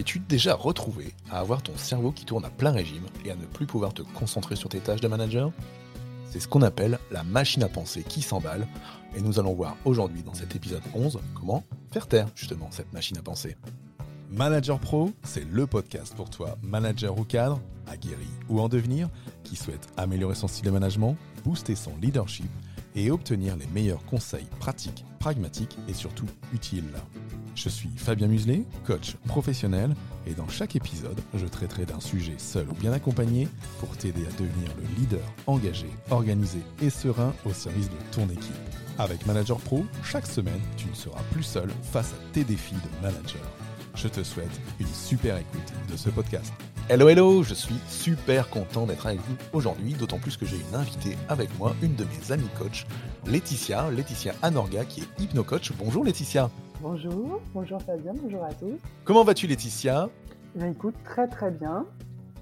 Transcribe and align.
T'es-tu 0.00 0.18
déjà 0.18 0.54
retrouvé 0.54 1.12
à 1.30 1.40
avoir 1.40 1.60
ton 1.62 1.76
cerveau 1.76 2.10
qui 2.10 2.24
tourne 2.24 2.46
à 2.46 2.48
plein 2.48 2.70
régime 2.70 3.04
et 3.22 3.30
à 3.32 3.36
ne 3.36 3.44
plus 3.44 3.66
pouvoir 3.66 3.92
te 3.92 4.00
concentrer 4.00 4.56
sur 4.56 4.70
tes 4.70 4.80
tâches 4.80 5.02
de 5.02 5.08
manager 5.08 5.52
C'est 6.30 6.40
ce 6.40 6.48
qu'on 6.48 6.62
appelle 6.62 6.98
la 7.10 7.22
machine 7.22 7.62
à 7.64 7.68
penser 7.68 8.02
qui 8.02 8.22
s'emballe 8.22 8.66
et 9.14 9.20
nous 9.20 9.38
allons 9.38 9.52
voir 9.52 9.76
aujourd'hui 9.84 10.22
dans 10.22 10.32
cet 10.32 10.56
épisode 10.56 10.80
11 10.94 11.20
comment 11.34 11.64
faire 11.92 12.08
taire 12.08 12.28
justement 12.34 12.68
cette 12.70 12.90
machine 12.94 13.18
à 13.18 13.22
penser. 13.22 13.58
Manager 14.30 14.78
Pro, 14.78 15.10
c'est 15.22 15.44
le 15.44 15.66
podcast 15.66 16.14
pour 16.14 16.30
toi, 16.30 16.56
manager 16.62 17.18
ou 17.18 17.24
cadre, 17.24 17.60
aguerri 17.86 18.30
ou 18.48 18.58
en 18.58 18.70
devenir, 18.70 19.10
qui 19.44 19.54
souhaite 19.54 19.86
améliorer 19.98 20.34
son 20.34 20.48
style 20.48 20.64
de 20.64 20.70
management, 20.70 21.14
booster 21.44 21.74
son 21.74 21.92
leadership 22.00 22.50
et 22.94 23.10
obtenir 23.10 23.54
les 23.54 23.66
meilleurs 23.66 24.06
conseils 24.06 24.48
pratiques, 24.60 25.04
pragmatiques 25.18 25.76
et 25.88 25.92
surtout 25.92 26.28
utiles. 26.54 26.88
Je 27.54 27.68
suis 27.68 27.90
Fabien 27.96 28.28
Muselet, 28.28 28.62
coach 28.86 29.16
professionnel, 29.26 29.94
et 30.26 30.34
dans 30.34 30.48
chaque 30.48 30.76
épisode, 30.76 31.20
je 31.34 31.46
traiterai 31.46 31.84
d'un 31.84 32.00
sujet 32.00 32.34
seul 32.38 32.68
ou 32.68 32.74
bien 32.74 32.92
accompagné 32.92 33.48
pour 33.78 33.96
t'aider 33.96 34.22
à 34.22 34.32
devenir 34.32 34.70
le 34.78 35.00
leader 35.00 35.20
engagé, 35.46 35.88
organisé 36.10 36.60
et 36.82 36.90
serein 36.90 37.34
au 37.44 37.52
service 37.52 37.88
de 37.88 37.96
ton 38.12 38.28
équipe. 38.30 38.54
Avec 38.98 39.26
Manager 39.26 39.58
Pro, 39.58 39.84
chaque 40.04 40.26
semaine, 40.26 40.60
tu 40.76 40.86
ne 40.86 40.94
seras 40.94 41.22
plus 41.32 41.42
seul 41.42 41.70
face 41.92 42.12
à 42.12 42.32
tes 42.32 42.44
défis 42.44 42.74
de 42.74 43.02
manager. 43.02 43.42
Je 43.94 44.08
te 44.08 44.22
souhaite 44.22 44.60
une 44.78 44.86
super 44.86 45.36
écoute 45.36 45.72
de 45.90 45.96
ce 45.96 46.10
podcast. 46.10 46.52
Hello 46.88 47.08
hello, 47.08 47.42
je 47.42 47.54
suis 47.54 47.76
super 47.88 48.48
content 48.48 48.86
d'être 48.86 49.06
avec 49.06 49.20
vous 49.20 49.36
aujourd'hui, 49.52 49.94
d'autant 49.94 50.18
plus 50.18 50.36
que 50.36 50.46
j'ai 50.46 50.56
une 50.56 50.74
invitée 50.74 51.16
avec 51.28 51.56
moi, 51.58 51.74
une 51.82 51.94
de 51.94 52.04
mes 52.04 52.32
amies 52.32 52.48
coach, 52.58 52.86
Laetitia, 53.26 53.90
Laetitia 53.90 54.34
Anorga 54.42 54.84
qui 54.84 55.02
est 55.02 55.22
hypnocoach. 55.22 55.72
Bonjour 55.78 56.04
Laetitia. 56.04 56.50
Bonjour, 56.82 57.42
bonjour 57.52 57.82
Fabien, 57.82 58.14
bonjour 58.14 58.42
à 58.42 58.54
tous. 58.54 58.78
Comment 59.04 59.22
vas-tu 59.22 59.46
Laetitia? 59.46 60.08
Ben, 60.54 60.72
écoute, 60.72 60.94
très 61.04 61.28
très 61.28 61.50
bien. 61.50 61.86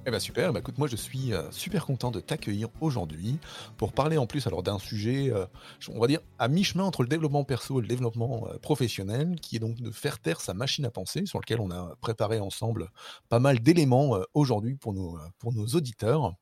Eh 0.07 0.13
ben 0.13 0.21
super, 0.21 0.53
bah 0.53 0.61
écoute, 0.61 0.79
moi 0.79 0.87
je 0.87 0.95
suis 0.95 1.35
euh, 1.35 1.51
super 1.51 1.85
content 1.85 2.13
de 2.13 2.21
t'accueillir 2.21 2.69
aujourd'hui 2.81 3.41
pour 3.77 3.93
parler 3.93 4.17
en 4.17 4.29
plus 4.29 4.47
alors 4.47 4.63
d'un 4.63 4.79
sujet, 4.79 5.33
euh, 5.33 5.45
on 5.93 5.99
va 5.99 6.07
dire, 6.07 6.21
à 6.39 6.47
mi-chemin 6.47 6.85
entre 6.85 7.03
le 7.03 7.09
développement 7.09 7.43
perso 7.43 7.81
et 7.81 7.83
le 7.83 7.89
développement 7.89 8.47
euh, 8.47 8.59
professionnel, 8.59 9.41
qui 9.41 9.57
est 9.57 9.59
donc 9.59 9.75
de 9.81 9.91
faire 9.91 10.21
taire 10.21 10.41
sa 10.41 10.55
machine 10.55 10.85
à 10.85 10.93
penser, 10.93 11.27
sur 11.27 11.41
lequel 11.41 11.59
on 11.61 11.73
a 11.73 11.97
préparé 12.01 12.39
ensemble 12.39 12.91
pas 13.29 13.41
mal 13.41 13.59
d'éléments 13.59 14.19
aujourd'hui 14.35 14.77
pour 14.77 14.95
nos, 14.95 15.19
pour 15.41 15.53
nos 15.53 15.67
auditeurs. 15.67 16.37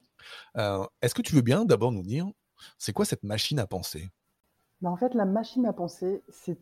Est-ce 0.55 1.14
que 1.14 1.22
tu 1.22 1.34
veux 1.34 1.42
bien 1.42 1.64
d'abord 1.64 1.92
nous 1.92 2.03
dire, 2.03 2.27
c'est 2.77 2.92
quoi 2.92 3.06
cette 3.06 3.25
machine 3.25 3.58
à 3.58 3.66
penser? 3.66 4.10
Ben, 4.83 4.91
En 4.91 4.97
fait, 4.97 5.14
la 5.14 5.25
machine 5.25 5.64
à 5.64 5.72
penser, 5.72 6.22
c'est 6.28 6.58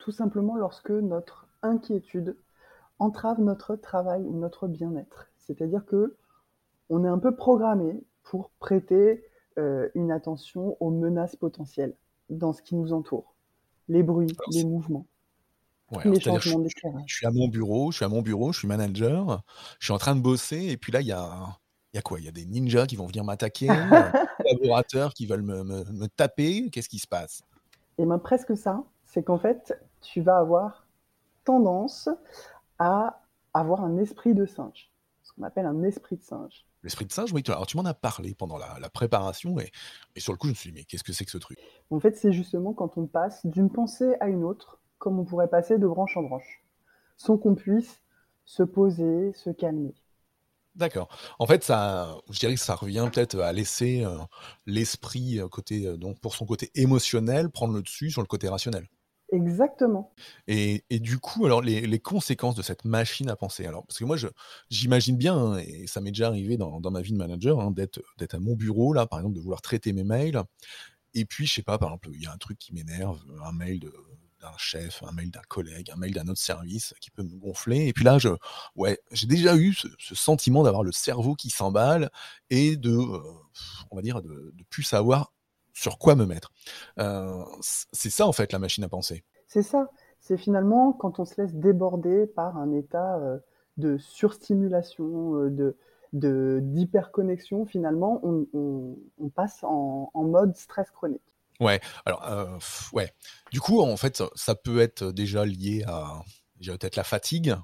tout 0.00 0.10
simplement 0.10 0.56
lorsque 0.56 0.90
notre 0.90 1.46
inquiétude 1.62 2.36
entrave 2.98 3.40
notre 3.40 3.76
travail 3.76 4.22
ou 4.22 4.36
notre 4.36 4.66
bien-être. 4.66 5.28
C'est-à-dire 5.38 5.84
que 5.86 6.16
on 6.88 7.04
est 7.04 7.08
un 7.08 7.18
peu 7.18 7.34
programmé 7.36 8.02
pour 8.24 8.50
prêter 8.58 9.24
euh, 9.58 9.88
une 9.94 10.10
attention 10.10 10.76
aux 10.80 10.90
menaces 10.90 11.36
potentielles 11.36 11.94
dans 12.28 12.52
ce 12.52 12.62
qui 12.62 12.74
nous 12.74 12.92
entoure, 12.92 13.34
les 13.88 14.02
bruits, 14.02 14.36
les 14.52 14.64
mouvements. 14.64 15.06
les 16.04 16.20
changements 16.20 16.60
d'éclairage. 16.60 17.04
Je 17.06 17.14
suis 17.14 17.26
à 17.26 17.30
mon 17.30 17.48
bureau, 17.48 17.90
je 17.90 17.96
suis 17.96 18.04
à 18.04 18.08
mon 18.08 18.22
bureau, 18.22 18.52
je 18.52 18.58
suis 18.58 18.68
manager, 18.68 19.42
je 19.78 19.86
suis 19.86 19.94
en 19.94 19.98
train 19.98 20.14
de 20.14 20.20
bosser, 20.20 20.66
et 20.66 20.76
puis 20.76 20.92
là, 20.92 21.00
il 21.00 21.06
y 21.06 21.12
a, 21.12 21.58
y 21.94 21.98
a 21.98 22.02
quoi? 22.02 22.20
Il 22.20 22.26
y 22.26 22.28
a 22.28 22.32
des 22.32 22.44
ninjas 22.44 22.86
qui 22.86 22.96
vont 22.96 23.06
venir 23.06 23.24
m'attaquer, 23.24 23.68
des 23.68 23.74
collaborateurs 24.44 25.14
qui 25.14 25.26
veulent 25.26 25.42
me, 25.42 25.62
me 25.64 26.06
taper. 26.06 26.70
Qu'est-ce 26.70 26.88
qui 26.88 26.98
se 26.98 27.08
passe? 27.08 27.42
Et 27.98 28.04
bien 28.04 28.18
presque 28.18 28.56
ça, 28.56 28.84
c'est 29.04 29.22
qu'en 29.22 29.38
fait, 29.38 29.74
tu 30.00 30.20
vas 30.20 30.38
avoir 30.38 30.86
tendance 31.44 32.08
à 32.78 33.22
avoir 33.54 33.82
un 33.82 33.98
esprit 33.98 34.34
de 34.34 34.46
singe, 34.46 34.90
ce 35.22 35.32
qu'on 35.32 35.42
appelle 35.42 35.66
un 35.66 35.82
esprit 35.82 36.16
de 36.16 36.22
singe. 36.22 36.66
L'esprit 36.82 37.04
de 37.04 37.12
singe, 37.12 37.32
oui. 37.32 37.42
Alors, 37.48 37.66
tu 37.66 37.76
m'en 37.76 37.84
as 37.84 37.94
parlé 37.94 38.34
pendant 38.34 38.56
la, 38.56 38.90
préparation, 38.90 39.58
et, 39.60 39.70
sur 40.16 40.32
le 40.32 40.38
coup, 40.38 40.46
je 40.46 40.52
me 40.52 40.56
suis 40.56 40.70
dit, 40.70 40.78
mais 40.78 40.84
qu'est-ce 40.84 41.04
que 41.04 41.12
c'est 41.12 41.24
que 41.24 41.30
ce 41.30 41.38
truc? 41.38 41.58
En 41.90 42.00
fait, 42.00 42.16
c'est 42.16 42.32
justement 42.32 42.72
quand 42.72 42.96
on 42.96 43.06
passe 43.06 43.44
d'une 43.44 43.70
pensée 43.70 44.14
à 44.20 44.28
une 44.28 44.44
autre, 44.44 44.80
comme 44.98 45.18
on 45.18 45.24
pourrait 45.24 45.48
passer 45.48 45.78
de 45.78 45.86
branche 45.86 46.16
en 46.16 46.22
branche, 46.22 46.64
sans 47.16 47.36
qu'on 47.36 47.54
puisse 47.54 48.00
se 48.46 48.62
poser, 48.62 49.32
se 49.34 49.50
calmer. 49.50 49.94
D'accord. 50.74 51.08
En 51.38 51.46
fait, 51.46 51.64
ça, 51.64 52.16
je 52.30 52.38
dirais 52.38 52.54
que 52.54 52.60
ça 52.60 52.74
revient 52.74 53.08
peut-être 53.12 53.38
à 53.40 53.52
laisser 53.52 54.04
euh, 54.04 54.16
l'esprit 54.66 55.40
euh, 55.40 55.48
côté, 55.48 55.86
euh, 55.86 55.96
donc 55.96 56.20
pour 56.20 56.34
son 56.34 56.46
côté 56.46 56.70
émotionnel, 56.74 57.50
prendre 57.50 57.74
le 57.74 57.82
dessus 57.82 58.10
sur 58.10 58.22
le 58.22 58.26
côté 58.26 58.48
rationnel. 58.48 58.86
Exactement. 59.32 60.12
Et, 60.48 60.82
du 60.90 61.18
coup, 61.18 61.46
alors 61.46 61.62
les, 61.62 61.98
conséquences 62.00 62.54
de 62.54 62.62
cette 62.62 62.84
machine 62.84 63.28
à 63.30 63.36
penser. 63.36 63.64
Alors, 63.66 63.86
parce 63.86 63.98
que 63.98 64.04
moi, 64.04 64.16
j'imagine 64.70 65.16
bien, 65.16 65.36
hein, 65.36 65.58
et 65.58 65.86
ça 65.86 66.00
m'est 66.00 66.10
déjà 66.10 66.26
arrivé 66.26 66.56
dans, 66.56 66.80
ma 66.90 67.00
vie 67.00 67.12
de 67.12 67.18
manager, 67.18 67.60
hein, 67.60 67.70
d'être 67.70 68.34
à 68.34 68.40
mon 68.40 68.54
bureau, 68.56 68.92
là, 68.92 69.06
par 69.06 69.20
exemple, 69.20 69.36
de 69.36 69.40
vouloir 69.40 69.62
traiter 69.62 69.92
mes 69.92 70.04
mails. 70.04 70.42
Et 71.14 71.24
puis, 71.24 71.46
je 71.46 71.54
sais 71.54 71.62
pas, 71.62 71.78
par 71.78 71.88
exemple, 71.90 72.10
il 72.12 72.22
y 72.22 72.26
a 72.26 72.32
un 72.32 72.38
truc 72.38 72.58
qui 72.58 72.72
m'énerve, 72.72 73.20
un 73.44 73.52
mail 73.52 73.80
d'un 74.40 74.56
chef, 74.56 75.02
un 75.02 75.12
mail 75.12 75.30
d'un 75.30 75.42
collègue, 75.48 75.90
un 75.90 75.96
mail 75.96 76.14
d'un 76.14 76.26
autre 76.28 76.40
service 76.40 76.94
qui 77.00 77.10
peut 77.10 77.22
me 77.22 77.36
gonfler. 77.36 77.86
Et 77.86 77.92
puis 77.92 78.04
là, 78.04 78.18
je, 78.18 78.30
ouais, 78.76 78.98
j'ai 79.12 79.26
déjà 79.26 79.56
eu 79.56 79.74
ce, 79.74 80.14
sentiment 80.14 80.62
d'avoir 80.62 80.82
le 80.82 80.92
cerveau 80.92 81.34
qui 81.34 81.50
s'emballe 81.50 82.10
et 82.48 82.76
de, 82.76 82.90
euh, 82.90 83.20
on 83.90 83.96
va 83.96 84.02
dire, 84.02 84.22
de, 84.22 84.52
plus 84.70 84.82
savoir 84.82 85.32
sur 85.72 85.98
quoi 85.98 86.14
me 86.14 86.26
mettre. 86.26 86.52
Euh, 86.98 87.44
c'est 87.60 88.10
ça 88.10 88.26
en 88.26 88.32
fait 88.32 88.52
la 88.52 88.58
machine 88.58 88.84
à 88.84 88.88
penser. 88.88 89.24
C'est 89.46 89.62
ça. 89.62 89.90
C'est 90.20 90.36
finalement 90.36 90.92
quand 90.92 91.18
on 91.18 91.24
se 91.24 91.40
laisse 91.40 91.54
déborder 91.54 92.26
par 92.26 92.56
un 92.58 92.72
état 92.72 93.16
euh, 93.16 93.38
de 93.76 93.98
surstimulation, 93.98 95.34
euh, 95.36 95.50
de 95.50 95.76
d'hyperconnexion, 96.12 97.66
finalement, 97.66 98.20
on, 98.24 98.96
passe 99.36 99.62
en, 99.62 100.10
mode 100.16 100.56
stress 100.56 100.90
chronique. 100.90 101.22
Ouais, 101.60 101.80
alors, 102.04 102.26
ouais. 102.92 103.12
Du 103.52 103.60
coup, 103.60 103.80
en 103.80 103.96
fait, 103.96 104.20
ça 104.34 104.56
peut 104.56 104.80
être 104.80 105.12
déjà 105.12 105.44
lié 105.46 105.84
à 105.86 106.22
peut-être 106.58 106.96
la 106.96 107.04
fatigue, 107.04 107.54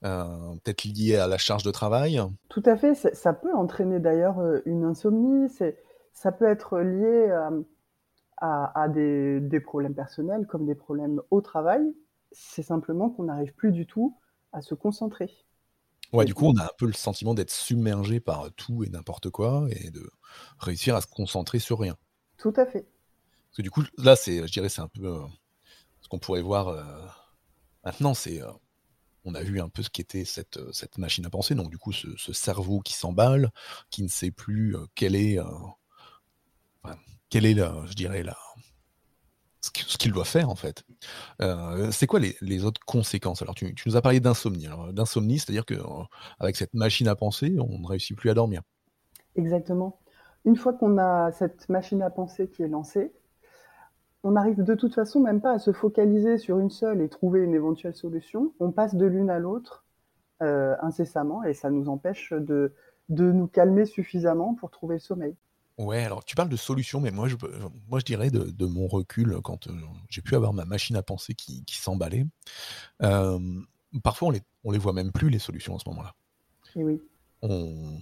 peut-être 0.00 0.84
lié 0.84 1.16
à 1.16 1.26
la 1.26 1.38
charge 1.38 1.64
de 1.64 1.72
travail. 1.72 2.22
Tout 2.48 2.62
à 2.66 2.76
fait, 2.76 2.94
ça 2.94 3.32
peut 3.32 3.52
entraîner 3.52 3.98
d'ailleurs 3.98 4.40
une 4.64 4.84
insomnie. 4.84 5.48
C'est 5.48 5.76
ça 6.12 6.32
peut 6.32 6.46
être 6.46 6.78
lié 6.80 7.30
euh, 7.30 7.62
à, 8.38 8.88
des, 8.88 9.60
problèmes 9.60 9.94
personnels 9.94 10.46
comme 10.46 10.66
des 10.66 10.74
problèmes 10.74 11.20
au 11.30 11.40
travail. 11.40 11.82
C'est 12.32 12.62
simplement 12.62 13.10
qu'on 13.10 13.24
n'arrive 13.24 13.54
plus 13.54 13.72
du 13.72 13.86
tout 13.86 14.18
à 14.52 14.62
se 14.62 14.74
concentrer. 14.74 15.30
Ouais, 16.12 16.24
du 16.24 16.34
coup, 16.34 16.46
on 16.46 16.56
a 16.58 16.64
un 16.64 16.70
peu 16.76 16.86
le 16.86 16.92
sentiment 16.92 17.34
d'être 17.34 17.50
submergé 17.50 18.20
par 18.20 18.52
tout 18.52 18.84
et 18.84 18.88
n'importe 18.88 19.30
quoi 19.30 19.66
et 19.70 19.90
de 19.90 20.10
réussir 20.58 20.94
à 20.94 21.00
se 21.00 21.06
concentrer 21.06 21.58
sur 21.58 21.78
rien. 21.78 21.96
Tout 22.36 22.52
à 22.56 22.66
fait. 22.66 22.82
Parce 22.82 23.58
que 23.58 23.62
du 23.62 23.70
coup, 23.70 23.82
là, 23.96 24.16
c'est, 24.16 24.46
je 24.46 24.52
dirais, 24.52 24.68
c'est 24.68 24.80
un 24.80 24.88
peu 24.88 25.06
euh, 25.06 25.20
ce 26.00 26.08
qu'on 26.08 26.18
pourrait 26.18 26.42
voir 26.42 26.68
euh, 26.68 26.82
maintenant. 27.84 28.12
C'est, 28.12 28.40
on 29.24 29.34
a 29.34 29.42
vu 29.42 29.60
un 29.60 29.68
peu 29.68 29.82
ce 29.82 29.88
qu'était 29.88 30.24
cette, 30.24 30.58
cette 30.72 30.98
machine 30.98 31.24
à 31.24 31.30
penser. 31.30 31.54
Donc, 31.54 31.70
du 31.70 31.78
coup, 31.78 31.92
ce, 31.92 32.08
ce 32.16 32.32
cerveau 32.32 32.80
qui 32.80 32.92
s'emballe, 32.92 33.50
qui 33.90 34.02
ne 34.02 34.08
sait 34.08 34.32
plus 34.32 34.76
quel 34.94 35.14
est 35.14 35.38
quelle 37.30 37.46
est, 37.46 37.54
la, 37.54 37.74
je 37.86 37.94
dirais, 37.94 38.22
la, 38.22 38.36
ce 39.62 39.96
qu'il 39.96 40.12
doit 40.12 40.24
faire 40.24 40.50
en 40.50 40.54
fait. 40.54 40.84
Euh, 41.40 41.90
c'est 41.92 42.06
quoi 42.06 42.20
les, 42.20 42.64
autres 42.64 42.80
conséquences? 42.84 43.42
Alors 43.42 43.54
tu, 43.54 43.74
nous 43.86 43.96
as 43.96 44.02
parlé 44.02 44.20
d'insomnie. 44.20 44.68
d'insomnie, 44.92 45.38
c'est-à-dire 45.38 45.64
que 45.64 45.74
euh, 45.74 46.04
avec 46.40 46.56
cette 46.56 46.74
machine 46.74 47.08
à 47.08 47.14
penser, 47.14 47.56
on 47.58 47.78
ne 47.78 47.86
réussit 47.86 48.16
plus 48.16 48.30
à 48.30 48.34
dormir. 48.34 48.62
Exactement. 49.36 50.00
Une 50.44 50.56
fois 50.56 50.72
qu'on 50.72 50.98
a 50.98 51.30
cette 51.32 51.68
machine 51.68 52.02
à 52.02 52.10
penser 52.10 52.48
qui 52.48 52.62
est 52.62 52.68
lancée, 52.68 53.12
on 54.24 54.32
n'arrive 54.32 54.62
de 54.62 54.74
toute 54.74 54.94
façon 54.94 55.20
même 55.20 55.40
pas 55.40 55.52
à 55.52 55.58
se 55.58 55.72
focaliser 55.72 56.38
sur 56.38 56.58
une 56.58 56.70
seule 56.70 57.00
et 57.00 57.08
trouver 57.08 57.40
une 57.40 57.54
éventuelle 57.54 57.94
solution. 57.94 58.52
On 58.60 58.72
passe 58.72 58.94
de 58.94 59.06
l'une 59.06 59.30
à 59.30 59.38
l'autre 59.38 59.84
euh, 60.42 60.74
incessamment 60.80 61.44
et 61.44 61.54
ça 61.54 61.70
nous 61.70 61.88
empêche 61.88 62.32
de, 62.32 62.74
de 63.08 63.30
nous 63.30 63.46
calmer 63.46 63.84
suffisamment 63.84 64.54
pour 64.54 64.70
trouver 64.70 64.96
le 64.96 65.00
sommeil. 65.00 65.36
Ouais, 65.78 66.04
alors 66.04 66.24
tu 66.24 66.34
parles 66.34 66.48
de 66.48 66.56
solutions, 66.56 67.00
mais 67.00 67.10
moi 67.10 67.28
je, 67.28 67.36
moi, 67.88 67.98
je 67.98 68.04
dirais 68.04 68.30
de, 68.30 68.66
mon 68.66 68.86
recul, 68.86 69.38
quand 69.42 69.66
euh, 69.66 69.72
j'ai 70.08 70.20
pu 70.20 70.36
avoir 70.36 70.52
ma 70.52 70.64
machine 70.64 70.96
à 70.96 71.02
penser 71.02 71.34
qui, 71.34 71.64
s'emballait, 71.68 72.26
parfois 73.00 74.28
on 74.28 74.30
les, 74.30 74.42
on 74.64 74.70
les 74.70 74.78
voit 74.78 74.92
même 74.92 75.12
plus, 75.12 75.30
les 75.30 75.38
solutions 75.38 75.76
à 75.76 75.78
ce 75.78 75.88
moment-là. 75.88 76.14
oui. 76.76 77.00
on, 77.42 78.00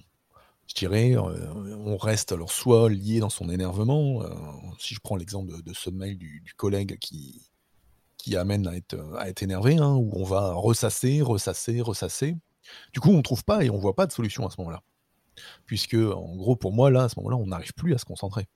je 0.70 0.74
dirais, 0.74 1.16
on 1.16 1.96
reste 1.96 2.30
alors 2.30 2.52
soit 2.52 2.88
lié 2.88 3.18
dans 3.18 3.28
son 3.28 3.50
énervement. 3.50 4.22
si 4.78 4.94
je 4.94 5.00
prends 5.00 5.16
l'exemple 5.16 5.62
de, 5.62 5.72
ce 5.72 5.90
mail 5.90 6.16
du, 6.16 6.54
collègue 6.56 6.96
qui, 6.98 7.50
qui 8.16 8.36
amène 8.36 8.68
à 8.68 8.76
être, 8.76 8.96
à 9.18 9.28
être 9.28 9.42
énervé, 9.42 9.78
hein, 9.78 9.94
où 9.94 10.12
on 10.14 10.22
va 10.22 10.52
ressasser, 10.52 11.22
ressasser, 11.22 11.80
ressasser. 11.80 12.36
Du 12.92 13.00
coup, 13.00 13.10
on 13.10 13.16
ne 13.16 13.22
trouve 13.22 13.44
pas 13.44 13.64
et 13.64 13.70
on 13.70 13.76
ne 13.76 13.80
voit 13.80 13.96
pas 13.96 14.06
de 14.06 14.12
solution 14.12 14.46
à 14.46 14.50
ce 14.50 14.60
moment-là. 14.60 14.80
Puisque, 15.66 15.94
en 15.94 16.36
gros, 16.36 16.56
pour 16.56 16.72
moi, 16.72 16.90
là, 16.90 17.04
à 17.04 17.08
ce 17.08 17.18
moment-là, 17.18 17.36
on 17.36 17.46
n'arrive 17.46 17.74
plus 17.74 17.94
à 17.94 17.98
se 17.98 18.04
concentrer. 18.04 18.46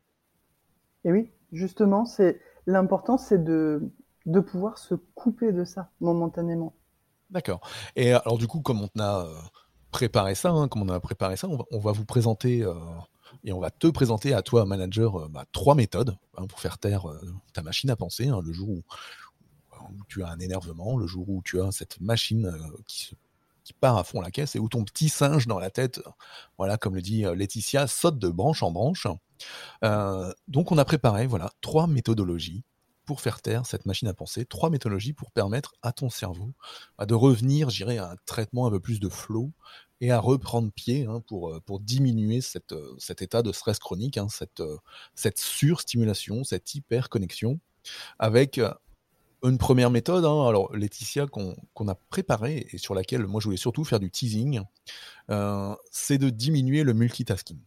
Et 1.05 1.13
oui, 1.13 1.31
justement, 1.53 2.07
c'est 2.07 2.41
l'important, 2.67 3.19
c'est 3.19 3.43
de, 3.43 3.93
de 4.27 4.41
pouvoir 4.41 4.79
se 4.79 4.95
couper 4.95 5.53
de 5.53 5.65
ça 5.65 5.91
momentanément. 6.01 6.75
D'accord. 7.31 7.61
Et 7.97 8.13
alors, 8.13 8.39
du 8.39 8.47
coup, 8.47 8.61
comme 8.61 8.83
on 8.83 9.01
a 9.01 9.27
euh, 9.27 9.35
préparé 9.91 10.35
ça, 10.35 10.51
hein, 10.51 10.69
comme 10.69 10.83
on 10.83 10.89
a 10.89 11.01
préparé 11.01 11.37
ça, 11.37 11.49
on 11.49 11.79
va, 11.79 11.93
vous 11.93 12.05
présenter 12.05 12.63
euh, 12.63 12.75
et 13.45 13.53
on 13.53 13.61
va 13.61 13.71
te 13.71 13.87
présenter 13.89 14.33
à 14.33 14.43
toi, 14.43 14.65
manager, 14.65 15.17
euh, 15.17 15.29
bah, 15.29 15.45
trois 15.53 15.75
méthodes 15.75 16.17
hein, 16.37 16.47
pour 16.47 16.61
faire 16.61 16.79
taire 16.79 17.07
ta 17.53 17.63
machine 17.63 17.91
à 17.91 17.97
penser. 17.97 18.29
Hein, 18.29 18.41
le 18.45 18.53
jour 18.53 18.69
où, 18.69 18.83
tu 20.09 20.23
as 20.23 20.29
un 20.29 20.39
énervement, 20.39 20.97
le 20.97 21.07
jour 21.07 21.29
où 21.29 21.43
tu 21.43 21.61
as 21.61 21.71
cette 21.71 22.01
machine 22.01 22.51
qui, 22.87 23.15
qui 23.64 23.72
part 23.72 23.96
à 23.96 24.05
fond 24.05 24.20
la 24.20 24.31
caisse 24.31 24.55
et 24.56 24.58
où 24.58 24.69
ton 24.69 24.84
petit 24.84 25.08
singe 25.08 25.46
dans 25.46 25.58
la 25.58 25.70
tête, 25.70 26.00
voilà, 26.58 26.76
comme 26.76 26.94
le 26.94 27.02
dit 27.02 27.22
Laetitia, 27.22 27.87
saute 27.87 28.19
de 28.19 28.28
branche 28.28 28.62
en 28.62 28.70
branche. 28.70 29.06
donc, 29.82 30.72
on 30.72 30.78
a 30.78 30.84
préparé, 30.84 31.26
voilà, 31.26 31.50
trois 31.61 31.87
méthodologies 31.87 32.62
pour 33.05 33.20
faire 33.20 33.43
taire 33.43 33.66
cette 33.66 33.87
machine 33.87 34.08
à 34.08 34.14
penser, 34.14 34.44
trois 34.44 34.70
méthodologies 34.70 35.12
pour 35.12 35.31
permettre 35.31 35.75
à 35.82 35.93
ton 35.93 36.11
cerveau 36.11 36.52
bah, 36.99 37.06
de 37.06 37.14
revenir, 37.14 37.70
j'irai, 37.70 37.99
à 37.99 38.12
un 38.12 38.16
traitement 38.26 38.66
un 38.66 38.70
peu 38.70 38.81
plus 38.81 39.00
de 39.00 39.08
flow 39.08 39.52
et 40.00 40.11
à 40.11 40.19
reprendre 40.19 40.70
pied 40.72 41.05
hein, 41.05 41.22
pour, 41.26 41.50
euh, 41.50 41.61
pour 41.61 41.81
diminuer 41.81 42.40
cette, 42.40 42.72
euh, 42.72 42.94
cet 42.99 43.22
état 43.22 43.43
de 43.43 43.52
stress 43.52 43.78
chronique, 43.78 44.19
hein, 44.19 44.28
cette, 44.28 44.61
euh, 44.61 44.76
cette 45.14 45.38
surstimulation, 45.38 46.44
cette 46.44 46.75
hyperconnexion, 46.75 47.61
avec 48.19 48.61
une 49.44 49.58
première 49.58 49.91
méthode, 49.91 50.25
hein, 50.25 50.46
alors 50.49 50.75
Laetitia, 50.75 51.26
qu'on 51.26 51.88
a 51.88 51.94
préparée 51.94 52.67
et 52.73 52.79
sur 52.79 52.94
laquelle 52.94 53.26
moi 53.26 53.41
je 53.41 53.46
voulais 53.46 53.56
surtout 53.56 53.85
faire 53.85 54.00
du 54.00 54.11
teasing, 54.11 54.62
c'est 55.91 56.19
de 56.19 56.31
diminuer 56.31 56.82
le 56.82 56.94
multitasking. 56.94 57.58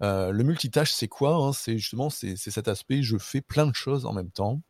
le 0.00 0.42
multitâche, 0.42 0.92
c'est 0.92 1.08
quoi 1.08 1.52
C'est 1.54 1.78
justement 1.78 2.10
c'est 2.10 2.36
cet 2.36 2.68
aspect, 2.68 3.02
je 3.02 3.18
fais 3.18 3.40
plein 3.40 3.66
de 3.66 3.74
choses 3.74 4.06
en 4.06 4.12
même 4.12 4.30
temps. 4.30 4.60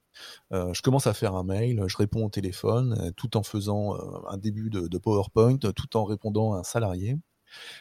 Euh, 0.53 0.73
je 0.75 0.83
commence 0.83 1.07
à 1.07 1.15
faire 1.15 1.35
un 1.35 1.45
mail, 1.45 1.85
je 1.87 1.97
réponds 1.97 2.27
au 2.27 2.31
téléphone, 2.31 2.97
euh, 3.01 3.11
tout 3.17 3.37
en 3.37 3.43
faisant 3.43 3.95
euh, 3.97 3.99
un 4.29 4.37
début 4.37 4.71
de, 4.71 4.99
PowerPoint, 4.99 5.59
tout 5.59 5.97
en 5.97 6.05
répondant 6.05 6.55
à 6.55 6.59
un 6.59 6.63
salarié. 6.65 7.17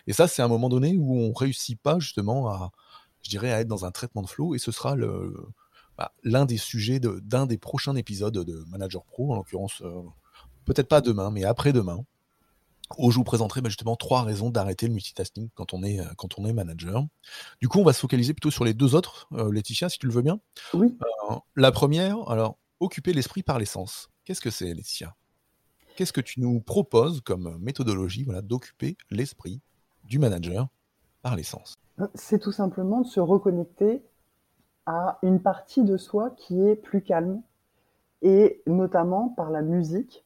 Et 0.08 0.14
ça, 0.14 0.28
c'est 0.28 0.42
un 0.42 0.48
moment 0.48 0.70
donné 0.70 0.98
où 0.98 1.18
on 1.18 1.34
réussit 1.34 1.80
pas 1.82 2.00
justement 2.00 2.50
à, 2.50 2.72
je 3.24 3.30
dirais, 3.30 3.52
à 3.52 3.62
être 3.62 3.68
dans 3.68 3.86
un 3.86 3.92
traitement 3.92 4.22
de 4.22 4.30
flow. 4.30 4.56
Et 4.56 4.60
ce 4.60 4.72
sera 4.72 4.96
le, 4.96 5.34
bah, 6.02 6.14
l'un 6.24 6.46
des 6.46 6.58
sujets 6.58 7.00
d'un 7.00 7.46
des 7.46 7.58
prochains 7.58 7.96
épisodes 7.96 8.34
de 8.34 8.64
Manager 8.70 9.04
Pro, 9.04 9.32
en 9.32 9.36
l'occurrence, 9.36 9.84
peut-être 10.66 10.88
pas 10.88 11.02
demain, 11.02 11.30
mais 11.32 11.44
après-demain 11.44 12.06
où 12.98 13.12
je 13.12 13.16
vous 13.18 13.24
présenterai 13.24 13.62
bah, 13.62 13.70
justement 13.70 13.96
trois 13.96 14.24
raisons 14.24 14.50
d'arrêter 14.50 14.88
le 14.88 14.94
multitasking 14.94 15.50
quand 15.56 15.74
on 15.74 15.84
est, 15.84 16.00
euh, 16.00 16.06
quand 16.18 16.38
on 16.38 16.46
est 16.46 16.54
manager. 16.54 17.06
Du 17.60 17.68
coup, 17.68 17.80
on 17.80 17.84
va 17.84 17.94
se 17.94 18.00
focaliser 18.00 18.34
plutôt 18.34 18.52
sur 18.52 18.66
les 18.66 18.74
deux 18.74 18.96
autres, 18.96 19.28
euh, 19.34 19.52
Laetitia, 19.52 19.90
si 19.90 20.00
tu 20.00 20.08
le 20.08 20.14
veux 20.14 20.22
bien. 20.22 20.40
Oui. 20.74 20.98
Euh, 21.30 21.36
la 21.56 21.72
première, 21.72 22.30
alors, 22.30 22.58
occuper 22.80 23.14
l'esprit 23.14 23.44
par 23.44 23.60
l'essence. 23.60 24.10
Qu'est-ce 24.26 24.42
que 24.42 24.50
c'est, 24.50 24.74
Laetitia? 24.74 25.16
Qu'est-ce 25.96 26.14
que 26.14 26.22
tu 26.22 26.40
nous 26.40 26.62
proposes 26.62 27.22
comme 27.22 27.58
méthodologie 27.60 28.24
voilà, 28.24 28.42
d'occuper 28.42 28.98
l'esprit 29.10 29.62
du 30.06 30.20
manager 30.20 30.68
par 31.22 31.36
l'essence 31.36 31.76
C'est 32.16 32.40
tout 32.40 32.52
simplement 32.52 33.02
de 33.02 33.08
se 33.08 33.20
reconnecter 33.20 34.02
à 34.86 35.20
une 35.22 35.42
partie 35.42 35.84
de 35.84 35.98
soi 35.98 36.32
qui 36.32 36.62
est 36.62 36.76
plus 36.76 37.02
calme, 37.02 37.42
et 38.22 38.62
notamment 38.68 39.30
par 39.30 39.50
la 39.50 39.62
musique. 39.62 40.26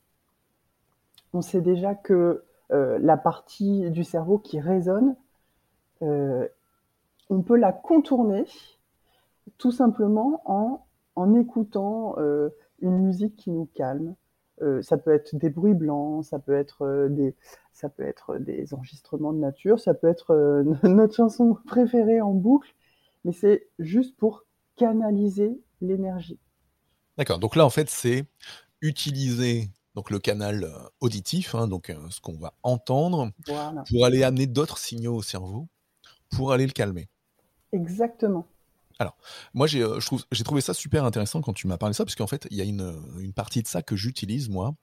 On 1.33 1.41
sait 1.41 1.61
déjà 1.61 1.95
que 1.95 2.43
euh, 2.71 2.97
la 2.99 3.17
partie 3.17 3.89
du 3.91 4.03
cerveau 4.03 4.37
qui 4.37 4.59
résonne, 4.59 5.15
euh, 6.01 6.47
on 7.29 7.41
peut 7.41 7.57
la 7.57 7.71
contourner 7.71 8.45
tout 9.57 9.71
simplement 9.71 10.41
en, 10.45 10.85
en 11.15 11.35
écoutant 11.35 12.15
euh, 12.17 12.49
une 12.79 12.99
musique 12.99 13.35
qui 13.35 13.51
nous 13.51 13.69
calme. 13.73 14.15
ça 14.81 14.97
peut 14.97 15.13
être 15.13 15.35
des 15.35 15.49
bruits 15.49 15.73
blancs, 15.73 16.25
ça 16.25 16.39
peut 16.39 16.55
être 16.55 17.07
des, 17.09 17.35
ça 17.73 17.89
peut 17.89 18.03
être 18.03 18.37
des 18.37 18.73
enregistrements 18.73 19.33
de 19.33 19.39
nature, 19.39 19.79
ça 19.79 19.93
peut 19.93 20.07
être 20.07 20.63
notre 20.83 21.13
chanson 21.13 21.57
préférée 21.65 22.21
en 22.21 22.31
boucle, 22.31 22.73
mais 23.25 23.33
c'est 23.33 23.67
juste 23.79 24.15
pour 24.15 24.43
canaliser 24.77 25.59
l'énergie. 25.81 26.39
D'accord, 27.17 27.39
donc 27.39 27.57
là 27.57 27.65
en 27.65 27.69
fait 27.69 27.89
c'est 27.89 28.25
utiliser 28.81 29.69
donc 29.95 30.09
le 30.11 30.19
canal 30.19 30.65
euh, 30.65 30.77
auditif, 30.99 31.55
hein, 31.55 31.67
donc 31.67 31.89
euh, 31.89 31.95
ce 32.09 32.19
qu'on 32.19 32.37
va 32.37 32.53
entendre, 32.63 33.31
pour 33.45 34.05
aller 34.05 34.23
amener 34.23 34.45
d'autres 34.45 34.77
signaux 34.77 35.15
au 35.15 35.21
cerveau, 35.21 35.67
pour 36.29 36.51
aller 36.51 36.65
le 36.65 36.73
calmer. 36.73 37.07
Exactement. 37.71 38.45
Alors, 38.99 39.17
moi, 39.53 39.67
j'ai 39.67 39.81
euh, 39.81 39.99
trouvé 40.43 40.61
ça 40.61 40.73
super 40.73 41.03
intéressant 41.03 41.41
quand 41.41 41.53
tu 41.53 41.67
m'as 41.67 41.77
parlé 41.77 41.91
de 41.91 41.95
ça, 41.95 42.05
parce 42.05 42.15
qu'en 42.15 42.27
fait, 42.27 42.47
il 42.51 42.57
y 42.57 42.61
a 42.61 42.65
une, 42.65 43.01
une, 43.19 43.33
partie 43.33 43.61
de 43.61 43.67
ça 43.67 43.81
que 43.81 43.95
j'utilise, 43.95 44.49
moi. 44.49 44.75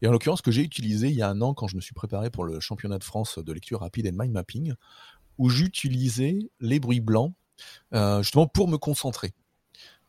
Et 0.00 0.06
en 0.06 0.12
l'occurrence, 0.12 0.40
que 0.40 0.50
j'ai 0.50 0.62
utilisé 0.62 1.08
il 1.08 1.14
y 1.14 1.22
a 1.22 1.28
un 1.28 1.40
an 1.42 1.54
quand 1.54 1.68
je 1.68 1.76
me 1.76 1.80
suis 1.80 1.94
préparé 1.94 2.30
pour 2.30 2.44
le 2.44 2.60
championnat 2.60 2.98
de 2.98 3.04
France 3.04 3.38
de 3.38 3.52
lecture 3.52 3.80
rapide 3.80 4.06
et 4.06 4.12
de 4.12 4.16
mind 4.18 4.32
mapping, 4.32 4.74
où 5.36 5.50
j'utilisais 5.50 6.38
les 6.60 6.80
bruits 6.80 7.00
blancs, 7.00 7.34
justement 7.92 8.46
pour 8.46 8.68
me 8.68 8.76
concentrer. 8.76 9.32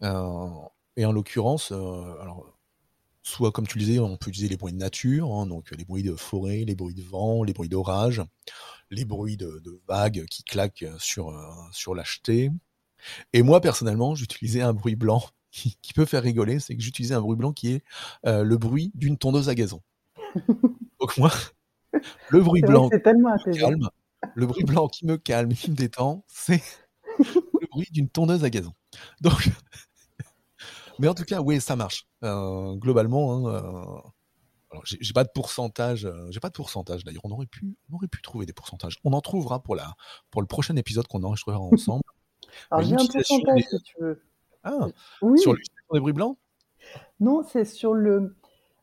et 0.01 1.05
en 1.05 1.11
l'occurrence, 1.11 1.71
alors 1.71 2.45
soit 3.29 3.51
comme 3.51 3.67
tu 3.67 3.77
le 3.77 3.85
disais, 3.85 3.99
on 3.99 4.17
peut 4.17 4.29
utiliser 4.29 4.49
les 4.49 4.57
bruits 4.57 4.73
de 4.73 4.77
nature, 4.77 5.31
hein, 5.33 5.45
donc 5.45 5.71
les 5.71 5.85
bruits 5.85 6.03
de 6.03 6.15
forêt, 6.15 6.63
les 6.65 6.75
bruits 6.75 6.95
de 6.95 7.01
vent, 7.01 7.43
les 7.43 7.53
bruits 7.53 7.69
d'orage, 7.69 8.21
les 8.89 9.05
bruits 9.05 9.37
de, 9.37 9.81
vagues 9.87 10.25
qui 10.29 10.43
claquent 10.43 10.85
sur, 10.97 11.29
euh, 11.29 11.51
sur 11.71 11.95
l'acheté. 11.95 12.51
Et 13.33 13.43
moi, 13.43 13.61
personnellement, 13.61 14.15
j'utilisais 14.15 14.61
un 14.61 14.73
bruit 14.73 14.95
blanc 14.95 15.23
qui, 15.51 15.93
peut 15.93 16.05
faire 16.05 16.23
rigoler, 16.23 16.59
c'est 16.59 16.75
que 16.75 16.81
j'utilisais 16.81 17.15
un 17.15 17.21
bruit 17.21 17.37
blanc 17.37 17.53
qui 17.53 17.73
est 17.73 17.83
euh, 18.25 18.43
le 18.43 18.57
bruit 18.57 18.91
d'une 18.95 19.17
tondeuse 19.17 19.49
à 19.49 19.55
gazon. 19.55 19.81
donc 20.99 21.17
moi, 21.17 21.31
le 22.29 22.41
bruit 22.41 22.61
blanc 22.61 22.89
calme, 22.89 23.89
le 24.35 24.45
bruit 24.45 24.63
blanc 24.63 24.87
qui 24.87 25.05
me 25.05 25.17
calme, 25.17 25.53
qui 25.53 25.71
me 25.71 25.75
détend, 25.75 26.23
c'est 26.27 26.61
le 27.19 27.67
bruit 27.71 27.87
d'une 27.91 28.09
tondeuse 28.09 28.43
à 28.43 28.49
gazon. 28.49 28.73
Donc, 29.21 29.49
mais 30.99 31.07
en 31.07 31.13
tout 31.13 31.23
cas, 31.23 31.41
oui, 31.41 31.59
ça 31.61 31.75
marche. 31.75 32.07
Euh, 32.23 32.75
globalement, 32.75 33.47
hein, 33.47 34.01
euh, 34.73 34.79
j'ai 34.83 35.13
pas 35.13 35.23
de 35.23 35.29
pourcentage. 35.33 36.05
Euh, 36.05 36.27
j'ai 36.29 36.39
pas 36.39 36.49
de 36.49 36.53
pourcentage. 36.53 37.03
D'ailleurs, 37.03 37.25
on 37.25 37.31
aurait 37.31 37.45
pu, 37.45 37.75
on 37.89 37.95
aurait 37.95 38.07
pu 38.07 38.21
trouver 38.21 38.45
des 38.45 38.53
pourcentages. 38.53 38.97
On 39.03 39.13
en 39.13 39.21
trouvera 39.21 39.61
pour 39.61 39.75
la, 39.75 39.93
pour 40.31 40.41
le 40.41 40.47
prochain 40.47 40.75
épisode 40.75 41.07
qu'on 41.07 41.23
enregistrera 41.23 41.59
ensemble. 41.59 42.03
Alors 42.71 42.83
j'ai 42.83 42.95
un 42.95 43.05
pourcentage 43.05 43.61
si 43.69 43.81
tu 43.81 43.95
veux. 43.99 44.21
Ah, 44.63 44.87
oui. 45.21 45.39
sur 45.39 45.53
l'utilisation 45.53 45.93
des 45.93 45.99
bruits 45.99 46.13
blancs? 46.13 46.37
Non, 47.19 47.43
c'est 47.43 47.65
sur 47.65 47.93
le. 47.93 48.35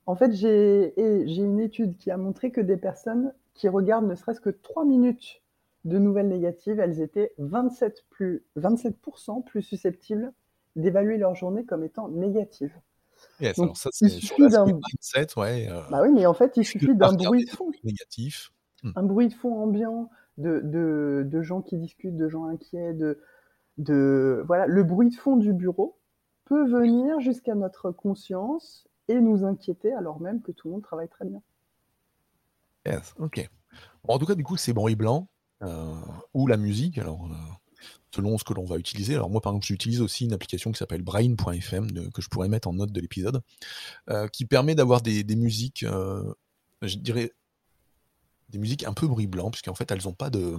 En 0.06 0.14
fait, 0.14 0.32
j'ai 0.34 0.94
une 0.96 1.60
étude 1.60 1.96
qui 1.96 2.10
a 2.10 2.16
montré 2.16 2.52
que 2.52 2.60
des 2.60 2.76
personnes 2.76 3.34
qui 3.54 3.68
regardent 3.68 4.06
ne 4.06 4.14
serait-ce 4.14 4.40
que 4.40 4.50
3 4.50 4.84
minutes 4.84 5.42
de 5.86 5.98
nouvelles 5.98 6.28
négatives, 6.28 6.80
elles 6.80 7.00
étaient 7.00 7.32
27, 7.38 8.06
plus, 8.10 8.44
27 8.56 8.96
plus 9.46 9.62
susceptibles 9.62 10.32
d'évaluer 10.74 11.16
leur 11.16 11.34
journée 11.34 11.64
comme 11.64 11.84
étant 11.84 12.08
négative. 12.08 12.72
Yes, 13.40 13.58
alors 13.58 13.76
ça, 13.76 13.90
sur 13.92 14.36
d'un 14.50 14.66
ouais. 14.66 15.68
Euh, 15.70 15.80
bah 15.90 16.02
oui, 16.02 16.10
mais 16.12 16.26
en 16.26 16.34
fait, 16.34 16.56
il 16.56 16.64
suffit 16.64 16.94
d'un 16.94 17.14
bruit 17.14 17.44
de 17.44 17.50
fond. 17.50 17.70
Négatif. 17.84 18.52
Hmm. 18.82 18.90
Un 18.96 19.02
bruit 19.04 19.28
de 19.28 19.34
fond 19.34 19.54
ambiant 19.62 20.10
de, 20.38 20.60
de, 20.64 21.22
de, 21.24 21.42
gens 21.42 21.62
qui 21.62 21.78
discutent, 21.78 22.16
de 22.16 22.28
gens 22.28 22.44
inquiets, 22.44 22.92
de, 22.92 23.22
de 23.78 24.42
voilà, 24.46 24.66
le 24.66 24.82
bruit 24.82 25.08
de 25.08 25.14
fond 25.14 25.36
du 25.36 25.52
bureau 25.52 25.98
peut 26.44 26.68
venir 26.68 27.20
jusqu'à 27.20 27.54
notre 27.54 27.90
conscience 27.90 28.86
et 29.08 29.20
nous 29.20 29.44
inquiéter 29.44 29.92
alors 29.94 30.20
même 30.20 30.42
que 30.42 30.52
tout 30.52 30.68
le 30.68 30.74
monde 30.74 30.82
travaille 30.82 31.08
très 31.08 31.24
bien. 31.24 31.40
Yes, 32.84 33.14
ok. 33.18 33.48
en 34.06 34.18
tout 34.18 34.26
cas, 34.26 34.34
du 34.34 34.44
coup, 34.44 34.56
c'est 34.56 34.74
bruit 34.74 34.94
blanc 34.94 35.26
euh, 35.26 35.35
ou 36.34 36.46
la 36.46 36.56
musique. 36.56 36.98
Alors, 36.98 37.26
euh, 37.26 37.34
selon 38.16 38.38
ce 38.38 38.44
que 38.44 38.54
l'on 38.54 38.64
va 38.64 38.78
utiliser. 38.78 39.14
Alors 39.14 39.30
moi, 39.30 39.40
par 39.40 39.52
exemple, 39.52 39.66
j'utilise 39.66 40.00
aussi 40.00 40.25
une 40.25 40.32
application 40.32 40.72
qui 40.72 40.78
s'appelle 40.78 41.02
Brain.fm, 41.02 42.10
que 42.10 42.22
je 42.22 42.28
pourrais 42.28 42.48
mettre 42.48 42.68
en 42.68 42.72
note 42.72 42.92
de 42.92 43.00
l'épisode, 43.00 43.42
euh, 44.08 44.26
qui 44.28 44.46
permet 44.46 44.75
d'avoir 44.75 45.02
des, 45.02 45.25
musiques, 45.36 45.82
euh, 45.82 46.32
je 46.82 46.96
dirais, 46.96 47.32
des 48.48 48.58
musiques 48.58 48.84
un 48.84 48.94
peu 48.94 49.06
bruit 49.06 49.28
puisqu'en 49.28 49.75
fait, 49.75 49.90
elles 49.90 50.04
n'ont 50.04 50.14
pas 50.14 50.30
de... 50.30 50.56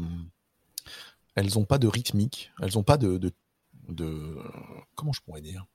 Elles 1.36 1.54
n'ont 1.54 1.66
pas 1.66 1.78
de 1.78 1.88
rythmique, 1.88 2.52
elles 2.62 2.74
n'ont 2.74 2.84
pas 2.84 2.98
de, 2.98 3.20
de, 3.90 4.36
Comment 4.96 5.14
je 5.14 5.22
pourrais 5.22 5.42
dire? 5.42 5.66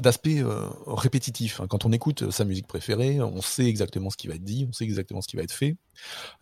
D'aspect 0.00 0.42
euh, 0.42 0.68
répétitif. 0.86 1.60
Hein. 1.60 1.66
Quand 1.68 1.84
on 1.84 1.92
écoute 1.92 2.30
sa 2.30 2.44
musique 2.44 2.66
préférée, 2.66 3.20
on 3.20 3.42
sait 3.42 3.66
exactement 3.66 4.08
ce 4.08 4.16
qui 4.16 4.26
va 4.26 4.34
être 4.34 4.44
dit, 4.44 4.66
on 4.68 4.72
sait 4.72 4.84
exactement 4.84 5.20
ce 5.20 5.28
qui 5.28 5.36
va 5.36 5.42
être 5.42 5.52
fait, 5.52 5.76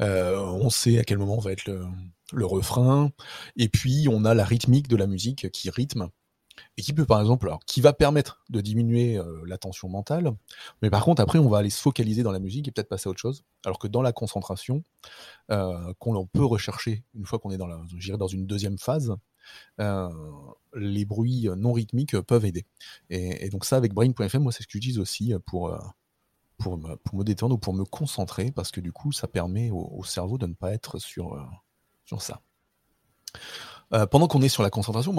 euh, 0.01 0.39
on 0.39 0.71
sait 0.71 0.99
à 0.99 1.05
quel 1.05 1.19
moment 1.19 1.39
va 1.39 1.53
être 1.53 1.65
le, 1.65 2.47
refrain, 2.47 3.11
et 3.57 3.69
puis 3.69 4.07
on 4.09 4.25
a 4.25 4.35
la 4.35 4.45
rythmique 4.45 4.87
de 4.87 4.97
la 4.97 5.09
musique 5.09 5.51
qui 5.51 5.69
rythme 5.69 6.11
et 6.77 6.83
qui 6.83 6.93
peut 6.93 7.07
par 7.07 7.21
exemple, 7.21 7.47
alors 7.47 7.65
qui 7.65 7.81
va 7.81 7.93
permettre 7.93 8.43
de 8.51 8.61
diminuer 8.61 9.17
euh, 9.19 9.43
la 9.47 9.59
tension 9.59 9.89
mentale, 9.89 10.33
mais 10.83 10.91
par 10.91 11.05
contre 11.05 11.21
après 11.21 11.39
on 11.39 11.49
va 11.49 11.59
aller 11.59 11.71
se 11.71 11.81
focaliser 11.81 12.23
dans 12.23 12.33
la 12.33 12.39
musique 12.39 12.69
et 12.69 12.71
peut-être 12.71 12.89
passer 12.89 13.09
à 13.09 13.11
autre 13.11 13.21
chose, 13.21 13.45
alors 13.65 13.79
que 13.79 13.89
dans 13.89 14.03
la 14.03 14.13
concentration, 14.13 14.85
euh, 15.51 15.93
qu'on 15.99 16.27
peut 16.27 16.45
rechercher 16.45 17.03
une 17.15 17.27
fois 17.27 17.41
qu'on 17.41 17.51
est 17.51 17.59
dans, 17.59 17.67
la, 17.67 17.81
dans 18.17 18.29
une 18.29 18.47
deuxième 18.47 18.79
phase, 18.79 19.11
euh, 19.11 19.17
les 19.79 21.05
bruits 21.05 21.49
non 21.57 21.73
rythmiques 21.73 22.19
peuvent 22.21 22.45
aider. 22.45 22.67
Et, 23.09 23.49
donc 23.49 23.65
ça 23.65 23.77
avec 23.77 23.93
Brain.fm, 23.93 24.43
moi 24.43 24.53
c'est 24.53 24.63
ce 24.63 24.67
que 24.67 24.73
j'utilise 24.73 24.99
aussi 24.99 25.33
pour, 25.47 25.77
pour, 26.59 26.77
me, 26.77 26.97
pour 26.97 27.17
me 27.17 27.25
détendre 27.25 27.55
ou 27.55 27.59
pour 27.59 27.75
me 27.75 27.85
concentrer, 27.85 28.51
parce 28.53 28.71
que 28.71 28.81
du 28.81 28.93
coup 28.93 29.13
ça 29.13 29.27
permet 29.29 29.71
au, 29.71 30.03
cerveau 30.05 30.39
de 30.39 30.47
ne 30.47 30.55
pas 30.55 30.73
être 30.73 30.99
sur, 30.99 31.49
sur 32.05 32.23
ça. 32.23 32.43
pendant 34.11 34.29
qu'on 34.29 34.43
est 34.43 34.49
sur 34.49 34.63
la 34.63 34.71
concentration, 34.71 35.13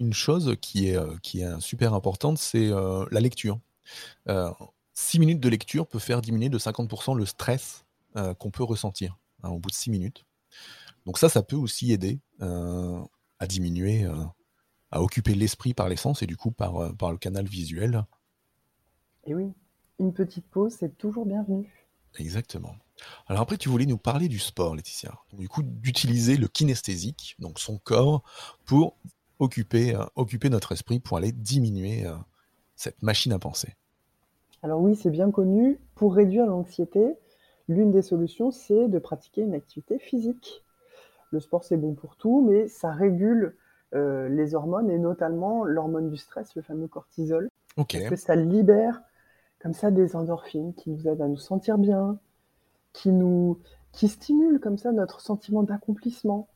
une 0.00 0.12
chose 0.12 0.56
qui 0.60 0.88
est, 0.88 0.96
euh, 0.96 1.16
qui 1.22 1.40
est 1.40 1.60
super 1.60 1.94
importante, 1.94 2.38
c'est 2.38 2.68
euh, 2.68 3.04
la 3.10 3.20
lecture. 3.20 3.60
6 4.26 4.30
euh, 4.30 5.20
minutes 5.20 5.40
de 5.40 5.48
lecture 5.48 5.86
peut 5.86 5.98
faire 5.98 6.20
diminuer 6.20 6.48
de 6.48 6.58
50% 6.58 7.16
le 7.16 7.26
stress 7.26 7.84
qu'on 8.38 8.52
peut 8.52 8.62
ressentir 8.62 9.18
hein, 9.42 9.48
au 9.48 9.58
bout 9.58 9.70
de 9.70 9.74
6 9.74 9.90
minutes. 9.90 10.24
Donc 11.04 11.18
ça, 11.18 11.28
ça 11.28 11.42
peut 11.42 11.56
aussi 11.56 11.92
aider 11.92 12.20
à 13.44 13.46
diminuer, 13.46 14.06
à 14.90 15.02
occuper 15.02 15.34
l'esprit 15.34 15.74
par 15.74 15.88
les 15.88 15.96
sens 15.96 16.22
et 16.22 16.26
du 16.26 16.36
coup 16.36 16.50
par, 16.50 16.96
par 16.96 17.12
le 17.12 17.18
canal 17.18 17.46
visuel. 17.46 18.04
Et 19.24 19.34
oui, 19.34 19.52
une 19.98 20.12
petite 20.12 20.46
pause, 20.46 20.76
c'est 20.78 20.98
toujours 20.98 21.26
bienvenu. 21.26 21.70
Exactement. 22.18 22.74
Alors 23.26 23.42
après, 23.42 23.56
tu 23.56 23.68
voulais 23.68 23.86
nous 23.86 23.98
parler 23.98 24.28
du 24.28 24.38
sport, 24.38 24.76
Laetitia. 24.76 25.12
du 25.32 25.48
coup, 25.48 25.62
d'utiliser 25.62 26.36
le 26.36 26.48
kinesthésique, 26.48 27.36
donc 27.38 27.58
son 27.58 27.78
corps, 27.78 28.22
pour 28.64 28.96
occuper, 29.38 29.94
euh, 29.94 30.04
occuper 30.14 30.48
notre 30.48 30.72
esprit 30.72 31.00
pour 31.00 31.16
aller 31.16 31.32
diminuer 31.32 32.06
euh, 32.06 32.14
cette 32.76 33.02
machine 33.02 33.32
à 33.32 33.38
penser. 33.38 33.74
Alors 34.62 34.80
oui, 34.80 34.96
c'est 34.96 35.10
bien 35.10 35.30
connu. 35.30 35.78
Pour 35.94 36.14
réduire 36.14 36.46
l'anxiété, 36.46 37.14
l'une 37.68 37.90
des 37.90 38.02
solutions, 38.02 38.50
c'est 38.50 38.88
de 38.88 38.98
pratiquer 38.98 39.42
une 39.42 39.54
activité 39.54 39.98
physique. 39.98 40.62
Le 41.34 41.40
sport, 41.40 41.64
c'est 41.64 41.76
bon 41.76 41.94
pour 41.94 42.14
tout, 42.14 42.46
mais 42.48 42.68
ça 42.68 42.92
régule 42.92 43.56
euh, 43.92 44.28
les 44.28 44.54
hormones 44.54 44.88
et 44.88 44.98
notamment 44.98 45.64
l'hormone 45.64 46.08
du 46.08 46.16
stress, 46.16 46.54
le 46.54 46.62
fameux 46.62 46.86
cortisol. 46.86 47.50
Parce 47.74 48.08
que 48.08 48.14
ça 48.14 48.36
libère 48.36 49.02
comme 49.60 49.72
ça 49.72 49.90
des 49.90 50.14
endorphines 50.14 50.74
qui 50.74 50.90
nous 50.90 51.08
aident 51.08 51.22
à 51.22 51.26
nous 51.26 51.36
sentir 51.36 51.76
bien, 51.76 52.20
qui 52.92 53.10
nous 53.10 53.58
qui 53.90 54.06
stimulent 54.06 54.60
comme 54.60 54.78
ça 54.78 54.92
notre 54.92 55.20
sentiment 55.20 55.64
d'accomplissement. 55.64 56.46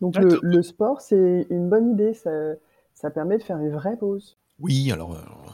Donc 0.00 0.16
le, 0.16 0.62
sport, 0.62 1.02
c'est 1.02 1.46
une 1.50 1.68
bonne 1.68 1.90
idée. 1.90 2.14
Ça, 2.14 3.10
permet 3.10 3.36
de 3.36 3.42
faire 3.42 3.58
une 3.58 3.72
vraie 3.72 3.98
pause. 3.98 4.38
Oui, 4.58 4.90
alors, 4.90 5.12
euh, 5.12 5.50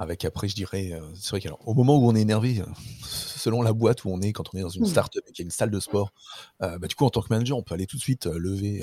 avec 0.00 0.24
après, 0.24 0.48
je 0.48 0.54
dirais, 0.54 0.92
euh, 0.92 1.00
c'est 1.14 1.30
vrai 1.30 1.40
qu'au 1.40 1.74
moment 1.74 1.96
où 1.96 2.08
on 2.08 2.16
est 2.16 2.22
énervé, 2.22 2.60
euh, 2.60 2.64
selon 3.02 3.62
la 3.62 3.72
boîte 3.72 4.04
où 4.04 4.10
on 4.10 4.20
est, 4.20 4.32
quand 4.32 4.52
on 4.52 4.58
est 4.58 4.62
dans 4.62 4.68
une 4.68 4.82
hmm. 4.82 4.88
start-up 4.88 5.22
et 5.28 5.32
qu'il 5.32 5.44
y 5.44 5.44
a 5.44 5.46
une 5.46 5.52
salle 5.52 5.70
de 5.70 5.80
sport, 5.80 6.12
bah, 6.58 6.78
du 6.78 6.94
coup, 6.94 7.04
en 7.04 7.10
tant 7.10 7.22
que 7.22 7.28
manager, 7.30 7.56
on 7.56 7.62
peut 7.62 7.74
aller 7.74 7.86
tout 7.86 7.96
de 7.96 8.02
suite 8.02 8.26
lever 8.26 8.82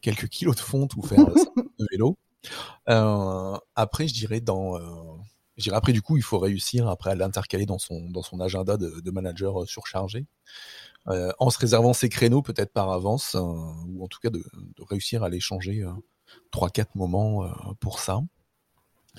quelques 0.00 0.28
kilos 0.28 0.56
de 0.56 0.60
fonte 0.60 0.94
ou 0.94 1.02
faire 1.02 1.18
de 1.78 1.86
vélo. 1.90 2.16
après, 2.86 4.06
je 4.06 4.14
dirais 4.14 4.40
dans 4.40 4.78
je 5.56 5.64
dirais 5.64 5.76
après, 5.76 5.92
du 5.92 6.00
coup, 6.00 6.16
il 6.16 6.22
faut 6.22 6.38
réussir 6.38 6.88
après 6.88 7.10
à 7.10 7.14
l'intercaler 7.14 7.66
dans 7.66 7.78
son, 7.78 8.08
dans 8.08 8.22
son 8.22 8.40
agenda 8.40 8.78
de, 8.78 9.00
de 9.00 9.10
manager 9.10 9.68
surchargé. 9.68 10.26
Euh, 11.08 11.32
en 11.38 11.48
se 11.48 11.58
réservant 11.58 11.94
ses 11.94 12.10
créneaux 12.10 12.42
peut-être 12.42 12.72
par 12.72 12.90
avance, 12.90 13.34
euh, 13.34 13.40
ou 13.40 14.04
en 14.04 14.06
tout 14.06 14.20
cas 14.20 14.28
de, 14.28 14.44
réussir 14.88 15.22
à 15.22 15.26
aller 15.26 15.40
changer 15.40 15.84
3-4 16.52 16.80
euh, 16.80 16.84
moments 16.94 17.50
pour 17.80 17.98
ça. 18.00 18.20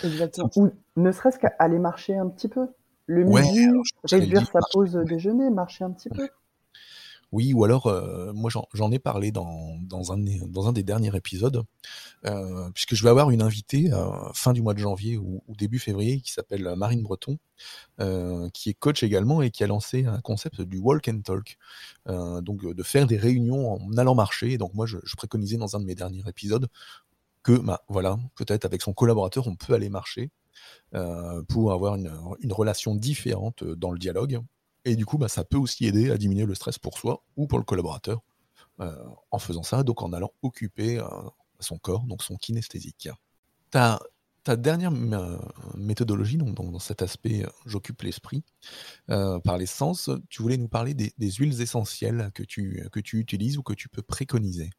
Exactement. 0.03 0.49
Ou 0.55 0.71
ne 0.95 1.11
serait-ce 1.11 1.39
qu'à 1.39 1.53
aller 1.59 1.79
marcher 1.79 2.17
un 2.17 2.27
petit 2.29 2.47
peu. 2.47 2.67
Le 3.07 3.23
midi, 3.23 3.67
réduire 4.03 4.47
sa 4.47 4.59
pause 4.71 4.93
déjeuner, 5.05 5.49
marcher 5.49 5.83
un 5.83 5.91
petit 5.91 6.09
peu. 6.09 6.29
Oui, 7.31 7.53
ou 7.53 7.63
alors, 7.63 7.87
euh, 7.87 8.33
moi 8.33 8.51
j'en 8.73 8.91
ai 8.91 8.99
parlé 8.99 9.31
dans, 9.31 9.77
dans, 9.83 10.11
un, 10.11 10.17
dans 10.47 10.67
un 10.67 10.73
des 10.73 10.83
derniers 10.83 11.15
épisodes, 11.15 11.63
euh, 12.25 12.69
puisque 12.73 12.93
je 12.93 13.03
vais 13.03 13.09
avoir 13.09 13.31
une 13.31 13.41
invitée 13.41 13.91
euh, 13.93 14.09
fin 14.33 14.51
du 14.51 14.61
mois 14.61 14.73
de 14.73 14.79
janvier 14.79 15.17
ou, 15.17 15.41
début 15.47 15.79
février 15.79 16.19
qui 16.19 16.33
s'appelle 16.33 16.73
Marine 16.75 17.03
Breton, 17.03 17.37
qui 18.53 18.69
est 18.69 18.73
coach 18.73 19.03
également 19.03 19.41
et 19.41 19.51
qui 19.51 19.63
a 19.63 19.67
lancé 19.67 20.05
un 20.05 20.19
concept 20.19 20.61
du 20.61 20.77
walk 20.77 21.07
and 21.07 21.21
talk, 21.21 21.57
donc 22.07 22.65
de 22.65 22.83
faire 22.83 23.07
des 23.07 23.17
réunions 23.17 23.73
en 23.73 23.97
allant 23.97 24.15
marcher. 24.15 24.57
Donc 24.57 24.73
moi 24.73 24.85
je, 24.85 24.97
préconisais 25.15 25.57
dans 25.57 25.75
un 25.75 25.79
de 25.79 25.85
mes 25.85 25.95
derniers 25.95 26.23
épisodes 26.27 26.67
que, 27.43 27.57
bah, 27.57 27.83
voilà, 27.87 28.17
peut-être 28.35 28.65
avec 28.65 28.81
son 28.81 28.93
collaborateur, 28.93 29.47
on 29.47 29.55
peut 29.55 29.73
aller 29.73 29.89
marcher 29.89 30.31
pour 31.47 31.71
avoir 31.71 31.95
une, 31.95 32.53
relation 32.53 32.95
différente 32.95 33.63
dans 33.63 33.91
le 33.91 33.99
dialogue 33.99 34.41
et 34.85 34.95
du 34.95 35.05
coup, 35.05 35.17
bah, 35.17 35.27
ça 35.27 35.43
peut 35.43 35.57
aussi 35.57 35.85
aider 35.85 36.11
à 36.11 36.17
diminuer 36.17 36.45
le 36.45 36.55
stress 36.55 36.79
pour 36.79 36.97
soi 36.97 37.23
ou 37.35 37.47
pour 37.47 37.59
le 37.59 37.65
collaborateur 37.65 38.21
euh, 38.79 38.95
en 39.29 39.39
faisant 39.39 39.63
ça, 39.63 39.83
donc 39.83 40.01
en 40.01 40.11
allant 40.13 40.31
occuper 40.41 40.97
euh, 40.97 41.05
son 41.59 41.77
corps, 41.77 42.03
donc 42.05 42.23
son 42.23 42.35
kinesthésique. 42.35 43.09
Ta, 43.69 43.99
dernière 44.57 44.91
euh, 44.91 45.37
méthodologie, 45.75 46.37
donc, 46.37 46.55
dans 46.55 46.79
cet 46.79 47.03
aspect 47.03 47.45
j'occupe 47.67 48.01
l'esprit 48.01 48.43
par 49.07 49.57
les 49.59 49.67
sens, 49.67 50.09
tu 50.29 50.41
voulais 50.41 50.57
nous 50.57 50.67
parler 50.67 50.95
des, 50.95 51.31
huiles 51.31 51.61
essentielles 51.61 52.31
que 52.33 52.41
tu, 52.41 52.87
que 52.91 52.99
tu 52.99 53.19
utilises 53.19 53.57
ou 53.57 53.63
que 53.63 53.73
tu 53.73 53.87
peux 53.87 54.01
préconiser. 54.01 54.71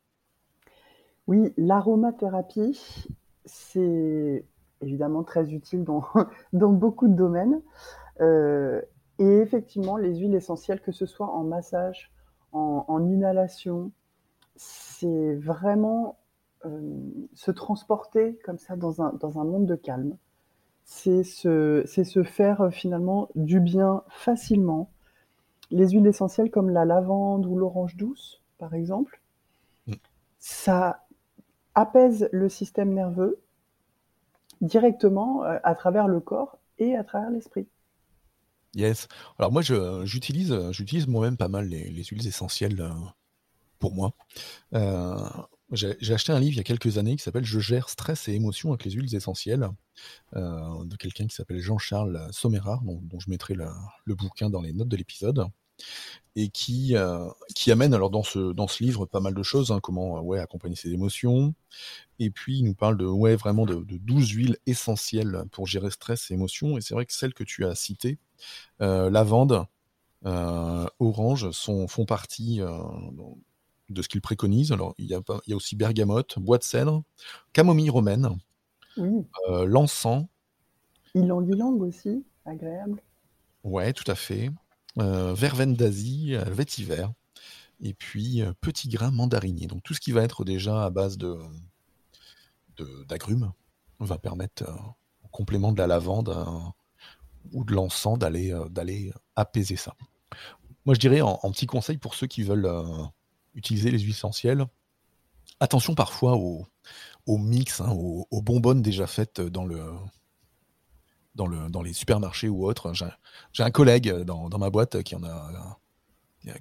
Oui, 1.26 1.52
l'aromathérapie, 1.56 3.08
c'est 3.44 4.44
évidemment 4.80 5.22
très 5.22 5.52
utile 5.52 5.84
dans, 5.84 6.04
dans 6.52 6.72
beaucoup 6.72 7.08
de 7.08 7.14
domaines. 7.14 7.60
Et 9.18 9.38
effectivement, 9.38 9.96
les 9.96 10.16
huiles 10.16 10.34
essentielles, 10.34 10.80
que 10.80 10.92
ce 10.92 11.06
soit 11.06 11.28
en 11.28 11.44
massage, 11.44 12.10
en, 12.52 13.04
inhalation, 13.06 13.92
c'est 14.56 15.34
vraiment 15.36 16.18
euh, 16.64 16.80
se 17.34 17.50
transporter 17.50 18.38
comme 18.44 18.58
ça 18.58 18.76
dans 18.76 19.00
un, 19.00 19.12
dans 19.14 19.38
un 19.38 19.44
monde 19.44 19.66
de 19.66 19.74
calme. 19.74 20.16
C'est 20.84 21.22
se, 21.22 21.84
se 21.86 22.22
faire 22.22 22.62
euh, 22.62 22.70
finalement 22.70 23.28
du 23.34 23.60
bien 23.60 24.02
facilement. 24.08 24.90
Les 25.70 25.90
huiles 25.90 26.06
essentielles 26.06 26.50
comme 26.50 26.70
la 26.70 26.84
lavande 26.84 27.46
ou 27.46 27.56
l'orange 27.56 27.96
douce, 27.96 28.42
par 28.58 28.74
exemple, 28.74 29.22
mm. 29.86 29.92
ça 30.38 31.01
apaise 31.74 32.28
le 32.32 32.48
système 32.48 32.92
nerveux 32.92 33.40
directement 34.60 35.44
euh, 35.44 35.58
à 35.64 35.74
travers 35.74 36.08
le 36.08 36.20
corps 36.20 36.58
et 36.78 36.96
à 36.96 37.04
travers 37.04 37.30
l'esprit. 37.30 37.66
Yes. 38.74 39.08
Alors 39.38 39.52
moi, 39.52 39.62
j'utilise, 39.62 40.70
j'utilise 40.70 41.06
moi-même 41.06 41.36
pas 41.36 41.48
mal 41.48 41.66
les, 41.66 42.04
huiles 42.04 42.26
essentielles 42.26 42.80
euh, 42.80 42.90
pour 43.78 43.94
moi. 43.94 44.14
Euh, 44.74 45.28
j'ai 45.72 46.12
acheté 46.12 46.32
un 46.32 46.38
livre 46.38 46.52
il 46.52 46.56
y 46.58 46.60
a 46.60 46.64
quelques 46.64 46.98
années 46.98 47.16
qui 47.16 47.22
s'appelle 47.22 47.44
Je 47.44 47.58
gère 47.58 47.88
stress 47.88 48.28
et 48.28 48.34
émotions 48.34 48.70
avec 48.70 48.84
les 48.84 48.90
huiles 48.90 49.14
essentielles 49.14 49.68
euh, 50.36 50.84
de 50.84 50.96
quelqu'un 50.96 51.26
qui 51.26 51.34
s'appelle 51.34 51.60
Jean-Charles 51.60 52.28
Sommerard, 52.30 52.82
dont, 52.82 53.18
je 53.18 53.30
mettrai 53.30 53.54
le, 53.54 54.14
bouquin 54.14 54.50
dans 54.50 54.60
les 54.60 54.72
notes 54.72 54.88
de 54.88 54.96
l'épisode, 54.96 55.46
et 56.34 56.48
qui, 56.48 56.94
qui 57.54 57.70
amène 57.70 57.92
alors 57.92 58.10
dans 58.10 58.22
ce, 58.22 58.52
dans 58.52 58.66
ce 58.66 58.82
livre 58.82 59.04
pas 59.04 59.20
mal 59.20 59.34
de 59.34 59.42
choses, 59.42 59.70
hein, 59.70 59.80
comment 59.82 60.20
ouais, 60.20 60.40
accompagner 60.40 60.76
ses 60.76 60.92
émotions, 60.92 61.54
et 62.18 62.30
puis 62.30 62.58
il 62.58 62.64
nous 62.64 62.74
parle 62.74 62.96
de 62.96 63.04
ouais, 63.04 63.36
vraiment 63.36 63.66
de, 63.66 63.74
de 63.74 63.98
12 63.98 64.30
huiles 64.30 64.56
essentielles 64.66 65.44
pour 65.52 65.66
gérer 65.66 65.90
stress 65.90 66.30
et 66.30 66.34
émotions, 66.34 66.78
et 66.78 66.80
c'est 66.80 66.94
vrai 66.94 67.04
que 67.04 67.12
celles 67.12 67.34
que 67.34 67.44
tu 67.44 67.66
as 67.66 67.74
citées, 67.74 68.18
euh, 68.80 69.10
lavande, 69.10 69.66
euh, 70.24 70.86
orange 70.98 71.50
sont, 71.50 71.88
font 71.88 72.04
partie 72.04 72.60
euh, 72.60 72.78
de 73.88 74.02
ce 74.02 74.08
qu'ils 74.08 74.20
préconisent. 74.20 74.72
Alors, 74.72 74.94
il 74.98 75.06
y, 75.06 75.14
a, 75.14 75.20
il 75.46 75.50
y 75.50 75.52
a 75.52 75.56
aussi 75.56 75.76
bergamote, 75.76 76.38
bois 76.38 76.58
de 76.58 76.62
cèdre, 76.62 77.02
camomille 77.52 77.90
romaine, 77.90 78.38
l'encens. 78.96 80.26
Ylang-ylang 81.14 81.80
aussi, 81.80 82.24
agréable. 82.44 83.02
Ouais, 83.64 83.92
tout 83.92 84.10
à 84.10 84.14
fait. 84.14 84.50
Verveine 84.96 85.74
d'Asie, 85.74 86.36
vétiver. 86.46 87.06
Et 87.80 87.94
puis, 87.94 88.42
petit 88.60 88.88
grain 88.88 89.10
mandarinier. 89.10 89.66
Donc, 89.66 89.82
tout 89.82 89.94
ce 89.94 90.00
qui 90.00 90.12
va 90.12 90.22
être 90.22 90.44
déjà 90.44 90.84
à 90.84 90.90
base 90.90 91.18
de 91.18 91.36
d'agrumes 93.06 93.52
va 94.00 94.18
permettre, 94.18 94.68
en 94.68 95.28
complément 95.30 95.70
de 95.72 95.78
la 95.78 95.86
lavande, 95.86 96.34
ou 97.50 97.64
de 97.64 97.74
l'encens 97.74 98.18
d'aller 98.18 98.52
euh, 98.52 98.68
d'aller 98.68 99.12
apaiser 99.36 99.76
ça. 99.76 99.94
Moi, 100.84 100.94
je 100.94 101.00
dirais 101.00 101.20
en, 101.20 101.38
petit 101.52 101.66
conseil 101.66 101.98
pour 101.98 102.14
ceux 102.14 102.26
qui 102.26 102.42
veulent 102.42 102.66
euh, 102.66 103.04
utiliser 103.54 103.90
les 103.90 103.98
huiles 103.98 104.10
essentielles, 104.10 104.66
attention 105.60 105.94
parfois 105.94 106.36
aux, 106.36 106.66
au 107.26 107.38
mix, 107.38 107.80
hein, 107.80 107.90
aux, 107.90 108.26
aux 108.30 108.42
bonbonnes 108.42 108.82
déjà 108.82 109.06
faites 109.06 109.40
dans 109.40 109.64
le, 109.64 109.84
dans, 111.34 111.46
le, 111.46 111.68
dans 111.68 111.82
les 111.82 111.92
supermarchés 111.92 112.48
ou 112.48 112.66
autres. 112.66 112.92
J'ai 113.52 113.62
un 113.62 113.70
collègue 113.70 114.10
dans, 114.22 114.48
dans, 114.48 114.58
ma 114.58 114.70
boîte 114.70 115.02
qui 115.02 115.14
en 115.14 115.24
a, 115.24 115.78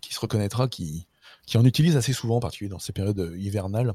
qui 0.01 0.13
se 0.13 0.20
reconnaîtra, 0.20 0.68
qui, 0.68 1.08
qui 1.46 1.58
en 1.58 1.66
utilise 1.66 1.98
assez 1.98 2.13
souvent, 2.13 2.38
en 2.38 2.40
particulier 2.40 2.70
dans 2.70 2.80
ces 2.80 2.94
périodes 2.94 3.34
hivernales, 3.38 3.94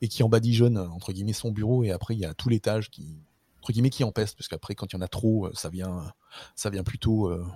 et 0.00 0.08
qui 0.08 0.22
en 0.22 0.28
badigeonne 0.28 0.78
entre 0.78 1.12
guillemets 1.12 1.32
son 1.32 1.50
bureau. 1.50 1.84
Et 1.84 1.90
après, 1.90 2.14
il 2.14 2.20
y 2.20 2.24
a 2.24 2.34
tout 2.34 2.48
l'étage 2.48 2.90
qui, 2.90 3.18
entre 3.60 3.72
guillemets, 3.72 3.90
qui 3.90 4.04
empeste, 4.04 4.36
parce 4.36 4.48
qu'après, 4.48 4.74
quand 4.74 4.92
il 4.92 4.96
y 4.96 4.98
en 4.98 5.02
a 5.02 5.08
trop, 5.08 5.48
ça 5.54 5.70
vient, 5.70 6.12
ça 6.54 6.70
vient 6.70 6.84
plutôt 6.84 7.28
euh, 7.28 7.46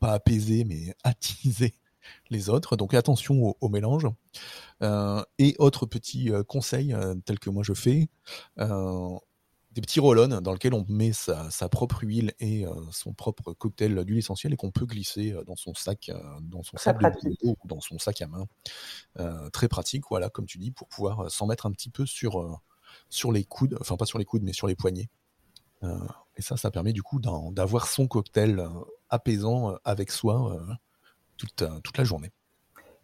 pas 0.00 0.12
apaiser, 0.12 0.64
mais 0.64 0.94
attiser 1.04 1.74
les 2.30 2.48
autres. 2.48 2.76
Donc 2.76 2.94
attention 2.94 3.54
au, 3.60 3.68
mélange. 3.68 4.06
Euh, 4.82 5.22
et 5.38 5.54
autre 5.58 5.84
petit 5.84 6.30
euh, 6.30 6.42
conseil, 6.42 6.94
tel 7.26 7.38
que 7.38 7.50
moi 7.50 7.62
je 7.62 7.74
fais, 7.74 8.08
des 9.78 9.82
petits 9.82 10.00
roll 10.00 10.26
dans 10.26 10.52
lesquels 10.52 10.74
on 10.74 10.84
met 10.88 11.12
sa, 11.12 11.68
propre 11.68 12.02
huile 12.02 12.32
et 12.40 12.64
son 12.90 13.12
propre 13.12 13.52
cocktail 13.52 14.04
d'huile 14.04 14.18
essentielle 14.18 14.52
et 14.52 14.56
qu'on 14.56 14.72
peut 14.72 14.86
glisser 14.86 15.36
dans 15.46 15.54
son 15.54 15.72
sac, 15.72 16.10
dans 16.42 16.64
son 16.64 16.76
sac 16.76 16.96
ou 17.44 17.56
dans 17.64 17.80
son 17.80 17.96
sac 18.00 18.20
à 18.20 18.26
main. 18.26 19.50
très 19.52 19.68
pratique, 19.68 20.02
voilà, 20.10 20.30
comme 20.30 20.46
tu 20.46 20.58
dis, 20.58 20.72
pour 20.72 20.88
pouvoir 20.88 21.30
s'en 21.30 21.46
mettre 21.46 21.66
un 21.66 21.70
petit 21.70 21.90
peu 21.90 22.06
sur, 22.06 22.60
sur 23.08 23.30
les 23.30 23.44
coudes, 23.44 23.78
enfin 23.80 23.96
pas 23.96 24.04
sur 24.04 24.18
les 24.18 24.24
coudes, 24.24 24.42
mais 24.42 24.52
sur 24.52 24.66
les 24.66 24.74
poignets. 24.74 25.08
et 25.84 26.42
ça, 26.42 26.56
ça 26.56 26.72
permet 26.72 26.92
du 26.92 27.04
coup 27.04 27.20
d'avoir 27.20 27.86
son 27.86 28.08
cocktail 28.08 28.68
apaisant 29.10 29.76
avec 29.84 30.10
soi 30.10 30.60
toute, 31.36 31.62
toute 31.84 31.98
la 31.98 32.02
journée. 32.02 32.32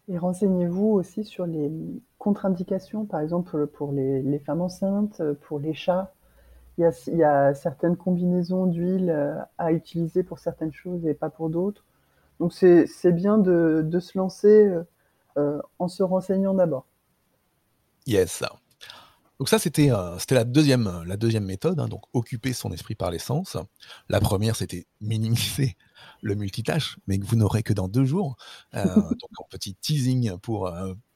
Et 0.09 0.17
renseignez-vous 0.17 0.87
aussi 0.87 1.23
sur 1.23 1.45
les 1.45 1.71
contre-indications, 2.17 3.05
par 3.05 3.21
exemple 3.21 3.65
pour 3.65 3.93
les, 3.93 4.21
les, 4.21 4.39
femmes 4.39 4.61
enceintes, 4.61 5.21
pour 5.47 5.59
les 5.59 5.73
chats. 5.73 6.11
Il 6.77 6.83
y, 7.17 7.23
a, 7.23 7.53
certaines 7.53 7.95
combinaisons 7.95 8.65
d'huile 8.65 9.09
euh, 9.09 9.39
à 9.57 9.71
utiliser 9.71 10.23
pour 10.23 10.39
certaines 10.39 10.73
choses 10.73 11.05
et 11.05 11.13
pas 11.13 11.29
pour 11.29 11.49
d'autres. 11.49 11.85
Donc 12.39 12.53
c'est 12.53 13.11
bien 13.13 13.37
de, 13.37 13.99
se 14.01 14.17
lancer 14.17 14.65
euh, 14.65 14.83
euh, 15.37 15.61
en 15.79 15.87
se 15.87 16.03
renseignant 16.03 16.53
d'abord. 16.53 16.85
Yes. 18.07 18.43
Donc 19.39 19.47
ça, 19.47 19.57
c'était 19.57 19.87
la, 19.87 20.43
deuxième, 20.43 21.03
la 21.05 21.15
deuxième 21.15 21.45
méthode, 21.45 21.79
hein, 21.79 21.87
donc 21.87 22.03
occuper 22.13 22.51
son 22.51 22.71
esprit 22.71 22.95
par 22.95 23.09
l'essence. 23.09 23.57
La 24.09 24.19
première, 24.19 24.57
c'était 24.57 24.85
minimiser 24.99 25.77
le 26.21 26.35
multitâche, 26.35 26.99
mais 27.07 27.19
que 27.19 27.25
vous 27.25 27.35
n'aurez 27.37 27.63
que 27.63 27.73
dans 27.73 27.87
deux 27.87 28.05
jours. 28.05 28.35
donc 28.73 29.31
un 29.39 29.47
petit 29.49 29.75
teasing 29.75 30.37
pour, 30.39 30.69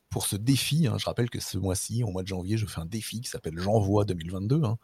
pour 0.09 0.25
ce 0.27 0.35
défi. 0.35 0.87
Hein, 0.87 0.97
je 0.97 1.05
rappelle 1.05 1.29
que 1.29 1.39
ce 1.39 1.57
mois-ci, 1.57 2.03
au 2.03 2.11
mois 2.11 2.23
de 2.23 2.27
janvier, 2.27 2.57
je 2.57 2.65
fais 2.65 2.81
un 2.81 2.85
défi 2.85 3.21
qui 3.21 3.29
s'appelle 3.29 3.57
J'envoie 3.57 4.05
2022. 4.05 4.63
Hein, 4.63 4.77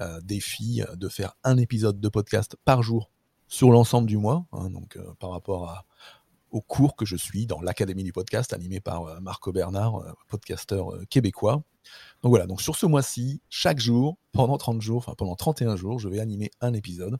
euh, 0.00 0.20
défi 0.22 0.82
de 0.94 1.08
faire 1.08 1.34
un 1.44 1.56
épisode 1.56 2.00
de 2.00 2.08
podcast 2.08 2.56
par 2.64 2.82
jour 2.82 3.10
sur 3.48 3.70
l'ensemble 3.70 4.08
du 4.08 4.16
mois. 4.16 4.44
Hein, 4.52 4.70
donc 4.70 4.96
euh, 4.96 5.14
par 5.18 5.30
rapport 5.30 5.84
au 6.50 6.60
cours 6.60 6.96
que 6.96 7.06
je 7.06 7.16
suis 7.16 7.46
dans 7.46 7.60
l'Académie 7.60 8.04
du 8.04 8.12
podcast, 8.12 8.52
animé 8.52 8.80
par 8.80 9.04
euh, 9.04 9.20
Marco 9.20 9.52
Bernard, 9.52 10.02
podcasteur 10.28 10.92
québécois. 11.08 11.62
Donc 12.22 12.30
voilà, 12.30 12.46
donc 12.46 12.62
sur 12.62 12.76
ce 12.76 12.86
mois-ci, 12.86 13.40
chaque 13.48 13.80
jour, 13.80 14.16
pendant 14.32 14.56
30 14.56 14.80
jours, 14.80 14.98
enfin 14.98 15.14
pendant 15.16 15.34
31 15.34 15.76
jours, 15.76 15.98
je 15.98 16.08
vais 16.08 16.20
animer 16.20 16.50
un 16.60 16.74
épisode. 16.74 17.18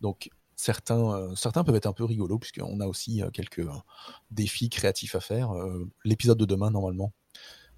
Donc 0.00 0.30
Certains, 0.56 1.12
euh, 1.12 1.34
certains 1.34 1.64
peuvent 1.64 1.74
être 1.74 1.86
un 1.86 1.92
peu 1.92 2.04
rigolos, 2.04 2.38
puisqu'on 2.38 2.80
a 2.80 2.86
aussi 2.86 3.22
euh, 3.22 3.30
quelques 3.30 3.60
euh, 3.60 3.72
défis 4.30 4.68
créatifs 4.68 5.14
à 5.14 5.20
faire. 5.20 5.52
L'épisode 6.04 6.38
de 6.38 6.44
demain, 6.44 6.70
normalement, 6.70 7.12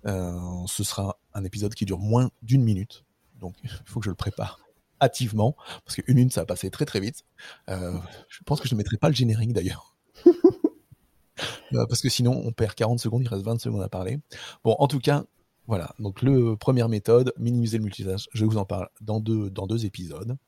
ce 0.05 0.85
sera 0.85 1.19
un 1.35 1.45
épisode 1.45 1.75
qui 1.75 1.85
dure 1.85 1.99
moins 1.99 2.31
d'une 2.43 2.63
minute. 2.63 3.05
Donc, 3.41 3.57
il 3.65 3.71
faut 3.85 4.01
que 4.01 4.05
je 4.05 4.11
le 4.11 4.17
prépare 4.17 4.61
hâtivement, 5.03 5.57
parce 5.85 5.97
qu'une 5.97 6.15
minute, 6.17 6.33
ça 6.33 6.41
va 6.41 6.47
passer 6.47 6.71
très 6.71 6.87
très 6.87 7.01
vite. 7.01 7.23
je 7.69 8.43
pense 8.47 8.61
que 8.61 8.69
je 8.69 8.75
ne 8.75 8.79
mettrai 8.79 8.97
pas 8.97 9.09
le 9.09 9.15
générique 9.15 9.53
d'ailleurs. 9.53 9.95
parce 11.71 12.01
que 12.01 12.09
sinon, 12.09 12.43
on 12.47 12.53
perd 12.53 12.75
40 12.75 12.99
secondes, 12.99 13.23
il 13.23 13.29
reste 13.29 13.45
20 13.45 13.61
secondes 13.61 13.83
à 13.83 13.91
parler. 13.91 14.19
Bon, 14.65 14.75
en 14.79 14.89
tout 14.89 14.99
cas, 14.99 15.25
voilà. 15.67 15.95
Donc, 15.99 16.23
le 16.23 16.57
première 16.57 16.89
méthode, 16.89 17.35
minimiser 17.37 17.77
le 17.77 17.85
multitâche, 17.85 18.27
je 18.33 18.45
vous 18.47 18.57
en 18.57 18.65
parle 18.65 18.89
dans 19.03 19.21
deux, 19.21 19.51
dans 19.51 19.67
deux 19.67 19.85
épisodes. 19.85 20.39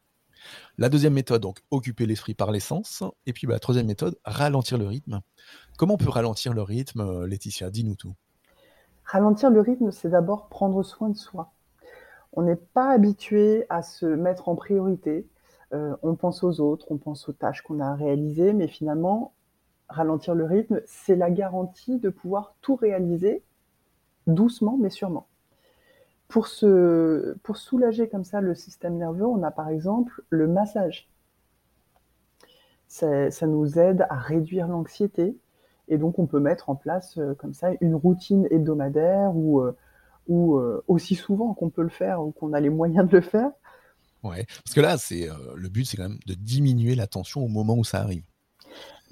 La 0.77 0.88
deuxième 0.88 1.14
méthode, 1.14 1.42
donc 1.42 1.61
occuper 1.70 2.07
l'esprit 2.07 2.35
par 2.35 2.51
l'essence. 2.51 3.03
Et 3.27 3.33
puis 3.33 3.46
bah, 3.46 3.55
la 3.55 3.61
troisième 3.61 3.87
méthode, 3.87 4.16
ralentir 4.24 4.79
le 4.79 4.87
rythme. 4.87 5.20
Comment 5.77 5.94
on 5.94 5.98
peut 5.98 6.09
ralentir 6.09 6.55
le 6.55 6.62
rythme, 6.62 7.01
euh, 7.01 7.27
Laetitia? 7.27 7.70
Dis-nous 7.70 7.96
tout. 7.96 8.14
Ralentir 9.05 9.51
le 9.51 9.61
rythme, 9.61 9.90
c'est 9.90 10.11
d'abord 10.11 10.48
prendre 10.48 10.83
soin 10.83 11.09
de 11.09 11.16
soi. 11.16 11.53
On 12.33 12.42
n'est 12.42 12.57
pas 12.57 12.90
habitué 12.90 13.64
à 13.70 13.83
se 13.83 14.07
mettre 14.07 14.48
en 14.48 14.55
priorité. 14.55 15.27
Euh, 15.72 15.96
on 16.03 16.14
pense 16.14 16.44
aux 16.44 16.61
autres, 16.61 16.87
on 16.90 16.98
pense 16.98 17.29
aux 17.29 17.33
tâches 17.33 17.62
qu'on 17.62 17.81
a 17.81 17.87
à 17.87 17.94
réaliser, 17.94 18.53
mais 18.53 18.68
finalement, 18.68 19.35
ralentir 19.88 20.35
le 20.35 20.44
rythme, 20.44 20.81
c'est 20.87 21.16
la 21.16 21.31
garantie 21.31 21.98
de 21.98 22.11
pouvoir 22.11 22.55
tout 22.61 22.77
réaliser 22.77 23.42
doucement 24.29 24.77
mais 24.79 24.90
sûrement. 24.90 25.27
Pour, 26.29 26.47
se, 26.47 27.35
pour 27.43 27.57
soulager 27.57 28.09
comme 28.09 28.25
ça 28.25 28.41
le 28.41 28.55
système 28.55 28.99
nerveux, 28.99 29.27
on 29.27 29.43
a 29.43 29.51
par 29.51 29.71
exemple 29.71 30.23
le 30.29 30.47
massage. 30.47 31.09
Ça, 32.87 33.31
ça 33.31 33.47
nous 33.47 33.79
aide 33.79 34.07
à 34.11 34.17
réduire 34.17 34.69
l'anxiété 34.69 35.37
et 35.88 35.99
donc 35.99 36.19
on 36.19 36.27
peut 36.27 36.41
mettre 36.41 36.71
en 36.71 36.75
place 36.75 37.19
euh, 37.19 37.35
comme 37.35 37.55
ça 37.55 37.71
une 37.81 37.95
routine 37.95 38.47
hebdomadaire 38.51 39.35
ou, 39.35 39.61
euh, 39.61 39.77
ou 40.27 40.57
euh, 40.57 40.83
aussi 40.87 41.14
souvent 41.14 41.55
qu'on 41.55 41.71
peut 41.71 41.83
le 41.83 41.88
faire 41.88 42.23
ou 42.23 42.31
qu'on 42.31 42.53
a 42.53 42.61
les 42.61 42.71
moyens 42.71 43.09
de 43.09 43.17
le 43.17 43.23
faire. 43.23 43.51
Ouais, 44.23 44.45
parce 44.64 44.75
que 44.75 44.81
là, 44.81 44.99
c'est 44.99 45.29
le 45.55 45.69
but, 45.69 45.85
c'est 45.85 45.97
quand 45.97 46.09
même 46.09 46.19
de 46.27 46.35
diminuer 46.35 46.97
la 46.97 47.07
tension 47.07 47.45
au 47.45 47.49
moment 47.49 47.77
où 47.77 47.85
ça 47.85 48.01
arrive. 48.01 48.25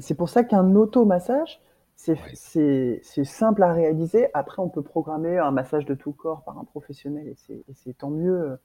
C'est 0.01 0.17
pour 0.17 0.29
ça 0.29 0.43
qu'un 0.43 0.75
automassage, 0.75 1.61
c'est 1.97 3.25
simple 3.25 3.63
à 3.63 3.73
réaliser. 3.73 4.29
Après, 4.35 4.63
on 4.63 4.69
peut 4.69 4.83
programmer 4.83 5.39
un 5.39 5.51
massage 5.51 5.87
de 5.87 5.95
tout 5.95 6.13
corps 6.13 6.43
par 6.45 6.59
un 6.59 6.65
professionnel 6.65 7.27
et 7.29 7.75
c'est 7.75 7.99
tant 7.99 8.11
mieux. 8.11 8.59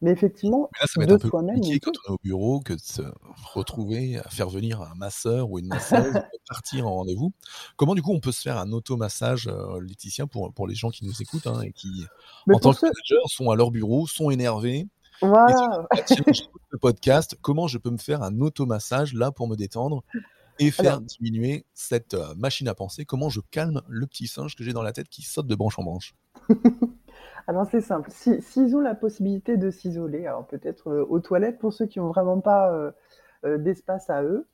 Mais 0.00 0.12
effectivement, 0.12 0.68
Mais 0.72 0.78
là, 0.80 0.86
ça 0.86 1.00
va 1.00 1.04
être 1.06 1.12
un 1.12 1.18
peu 1.18 1.28
compliqué 1.28 1.80
quand 1.80 1.90
on 1.90 2.12
est 2.12 2.14
au 2.14 2.18
bureau 2.22 2.60
que 2.60 2.72
de 2.72 2.78
se 2.78 3.02
retrouver 3.52 4.18
à 4.18 4.28
faire 4.28 4.48
venir 4.48 4.80
un 4.80 4.94
masseur 4.94 5.50
ou 5.50 5.58
une 5.58 5.66
masseuse 5.66 6.14
partir 6.48 6.86
en 6.86 6.94
rendez-vous. 6.94 7.32
Comment 7.76 7.96
du 7.96 8.02
coup 8.02 8.12
on 8.12 8.20
peut 8.20 8.30
se 8.30 8.42
faire 8.42 8.58
un 8.58 8.70
automassage, 8.70 9.48
euh, 9.48 9.80
Laetitia, 9.80 10.28
pour, 10.28 10.52
pour 10.52 10.68
les 10.68 10.76
gens 10.76 10.90
qui 10.90 11.04
nous 11.04 11.20
écoutent 11.20 11.48
hein, 11.48 11.62
et 11.62 11.72
qui, 11.72 12.06
en 12.52 12.60
tant 12.60 12.72
que 12.72 12.82
manager, 12.82 13.22
sont 13.26 13.50
à 13.50 13.56
leur 13.56 13.72
bureau, 13.72 14.06
sont 14.06 14.30
énervés. 14.30 14.86
Voilà. 15.20 15.88
le 16.70 16.78
podcast, 16.78 17.36
comment 17.42 17.66
je 17.66 17.78
peux 17.78 17.90
me 17.90 17.98
faire 17.98 18.22
un 18.22 18.40
automassage 18.40 19.14
là 19.14 19.32
pour 19.32 19.48
me 19.48 19.56
détendre? 19.56 20.04
Et 20.58 20.70
faire 20.70 21.00
diminuer 21.00 21.66
cette 21.74 22.14
euh, 22.14 22.34
machine 22.36 22.68
à 22.68 22.74
penser. 22.74 23.04
Comment 23.04 23.28
je 23.28 23.40
calme 23.50 23.82
le 23.88 24.06
petit 24.06 24.26
singe 24.26 24.56
que 24.56 24.64
j'ai 24.64 24.72
dans 24.72 24.82
la 24.82 24.92
tête 24.92 25.08
qui 25.08 25.22
saute 25.22 25.46
de 25.46 25.54
branche 25.54 25.78
en 25.78 25.84
branche? 25.84 26.14
Alors 27.46 27.66
c'est 27.70 27.80
simple. 27.80 28.10
S'ils 28.10 28.76
ont 28.76 28.80
la 28.80 28.94
possibilité 28.94 29.56
de 29.56 29.70
s'isoler, 29.70 30.26
alors 30.26 30.46
peut-être 30.46 30.90
euh, 30.90 31.06
aux 31.08 31.20
toilettes 31.20 31.58
pour 31.58 31.72
ceux 31.72 31.86
qui 31.86 31.98
n'ont 31.98 32.08
vraiment 32.08 32.40
pas 32.40 32.70
euh, 33.44 33.56
d'espace 33.58 34.10
à 34.10 34.22
eux, 34.22 34.46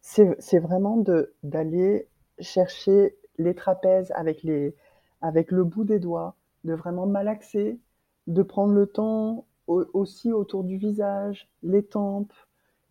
c'est 0.00 0.58
vraiment 0.58 1.02
d'aller 1.42 2.08
chercher 2.40 3.16
les 3.38 3.54
trapèzes 3.54 4.12
avec, 4.16 4.42
les, 4.42 4.74
avec 5.22 5.50
le 5.50 5.64
bout 5.64 5.84
des 5.84 5.98
doigts, 5.98 6.34
de 6.64 6.74
vraiment 6.74 7.06
malaxer, 7.06 7.78
de 8.26 8.42
prendre 8.42 8.74
le 8.74 8.86
temps 8.86 9.46
aussi 9.66 10.32
autour 10.32 10.64
du 10.64 10.76
visage, 10.76 11.48
les 11.62 11.82
tempes. 11.82 12.34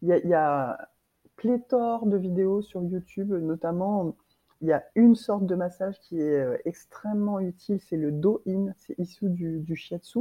Il 0.02 0.10
y 0.10 0.28
y 0.28 0.34
a 0.34 0.90
pléthore 1.36 2.06
de 2.06 2.18
vidéos 2.18 2.62
sur 2.62 2.84
YouTube, 2.84 3.32
notamment 3.34 4.16
il 4.62 4.68
y 4.68 4.72
a 4.72 4.84
une 4.96 5.16
sorte 5.16 5.46
de 5.46 5.56
massage 5.56 6.00
qui 6.00 6.20
est 6.20 6.40
euh, 6.40 6.58
extrêmement 6.64 7.40
utile, 7.42 7.80
c'est 7.82 7.98
le 7.98 8.12
Do-In, 8.12 8.74
c'est 8.78 8.98
issu 8.98 9.30
du, 9.30 9.60
du 9.60 9.76
shiatsu. 9.76 10.20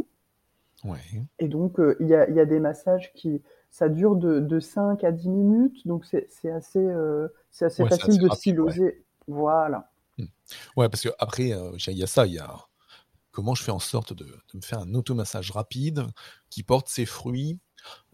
Ouais. 0.85 0.99
Et 1.39 1.47
donc, 1.47 1.79
euh, 1.79 1.97
il, 2.01 2.09
y 2.09 2.15
a, 2.15 2.29
il, 2.29 2.35
y 2.35 2.41
a, 2.41 2.45
des 2.45 2.59
massages 2.59 3.13
qui, 3.15 3.41
ça 3.71 3.89
dure 3.89 4.17
de, 4.17 4.41
de 4.41 4.59
5 4.59 5.05
à 5.05 5.13
10 5.13 5.29
minutes, 5.29 5.87
donc 5.87 6.05
c'est 6.05 6.51
assez, 6.51 6.85
euh, 6.85 7.29
c'est 7.53 7.67
assez 7.67 7.87
facile 7.87 8.19
de 8.19 8.29
s'y 8.31 8.53
loger. 8.53 9.05
Voilà. 9.29 9.93
Hmm. 10.19 10.25
Ouais, 10.77 10.89
parce 10.89 11.03
qu'après, 11.03 11.51
il 11.51 11.97
y 11.97 12.03
a 12.03 12.07
ça, 12.09 12.27
il 12.27 12.35
y 12.35 12.41
a 12.41 12.57
comment 13.33 13.55
je 13.55 13.65
fais 13.65 13.73
en 13.73 13.79
sorte 13.79 14.13
de, 14.13 14.27
me 14.55 14.61
faire 14.61 14.81
un 14.81 14.95
automassage 14.95 15.51
rapide 15.51 16.07
qui 16.51 16.63
porte 16.63 16.89
ses 16.89 17.07
fruits 17.07 17.59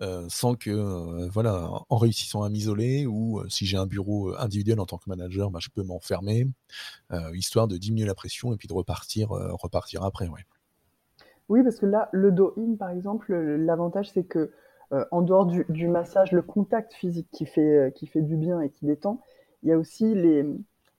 euh, 0.01 0.27
sans 0.31 0.55
que, 0.55 0.71
euh, 0.71 1.29
voilà, 1.31 1.69
en 1.91 1.97
réussissant 1.99 2.43
à 2.43 2.49
m'isoler 2.49 3.07
ou 3.07 3.41
euh, 3.41 3.49
si 3.49 3.67
j'ai 3.67 3.77
un 3.77 3.87
bureau 3.87 4.35
individuel 4.39 4.81
en 4.81 4.87
tant 4.87 4.97
que 4.97 5.09
manager, 5.09 5.51
bah, 5.51 5.59
je 5.61 5.69
peux 5.69 5.83
m'enfermer, 5.83 6.47
histoire 7.35 7.69
de 7.69 7.77
diminuer 7.77 8.07
la 8.07 8.15
pression 8.15 8.55
et 8.55 8.57
puis 8.57 8.69
de 8.69 8.73
repartir, 8.73 9.29
repartir 9.29 10.05
après. 10.05 10.29
Ouais. 10.29 10.41
Oui, 11.49 11.63
parce 11.63 11.79
que 11.79 11.87
là, 11.87 12.09
le 12.13 12.33
do-in, 12.33 12.77
par 12.77 12.91
exemple, 12.91 13.35
l'avantage, 13.35 14.11
c'est 14.11 14.25
que 14.25 14.53
en 15.11 15.21
dehors 15.21 15.45
du, 15.45 15.89
massage, 15.89 16.33
le 16.33 16.41
contact 16.41 16.95
physique 16.95 17.29
qui 17.31 17.45
fait, 17.45 17.93
qui 17.95 18.07
fait 18.07 18.23
du 18.23 18.37
bien 18.37 18.61
et 18.61 18.71
qui 18.71 18.87
détend, 18.87 19.21
il 19.63 19.69
y 19.69 19.73
a 19.73 19.79
aussi 19.79 20.15
les, 20.15 20.47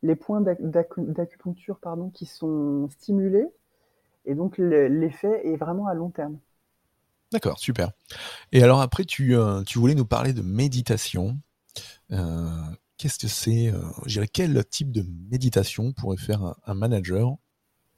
les 0.04 0.16
points 0.16 0.42
d'acupuncture 0.42 1.80
pardon, 1.80 2.10
qui 2.10 2.26
sont 2.26 2.88
stimulés. 2.90 3.48
Et 4.30 4.36
donc, 4.36 4.60
l'effet 4.60 5.42
est 5.48 5.58
vraiment 5.58 5.88
à 5.88 5.96
long 5.96 6.12
terme. 6.12 6.38
D'accord, 7.32 7.58
super. 7.60 7.92
Et 8.52 8.64
alors 8.64 8.82
après, 8.82 9.06
tu, 9.06 9.36
euh, 9.36 9.64
tu 9.64 9.80
voulais 9.80 9.96
nous 9.96 10.06
parler 10.06 10.34
de 10.34 10.44
méditation. 10.44 11.40
Euh, 12.12 12.48
qu'est-ce 12.98 13.18
que 13.20 13.28
c'est 13.28 13.72
euh, 13.74 14.26
Quel 14.32 14.64
type 14.66 14.92
de 14.92 15.04
méditation 15.32 15.94
pourrait 15.94 16.18
faire 16.18 16.44
un, 16.44 16.56
un 16.66 16.74
manager 16.76 17.36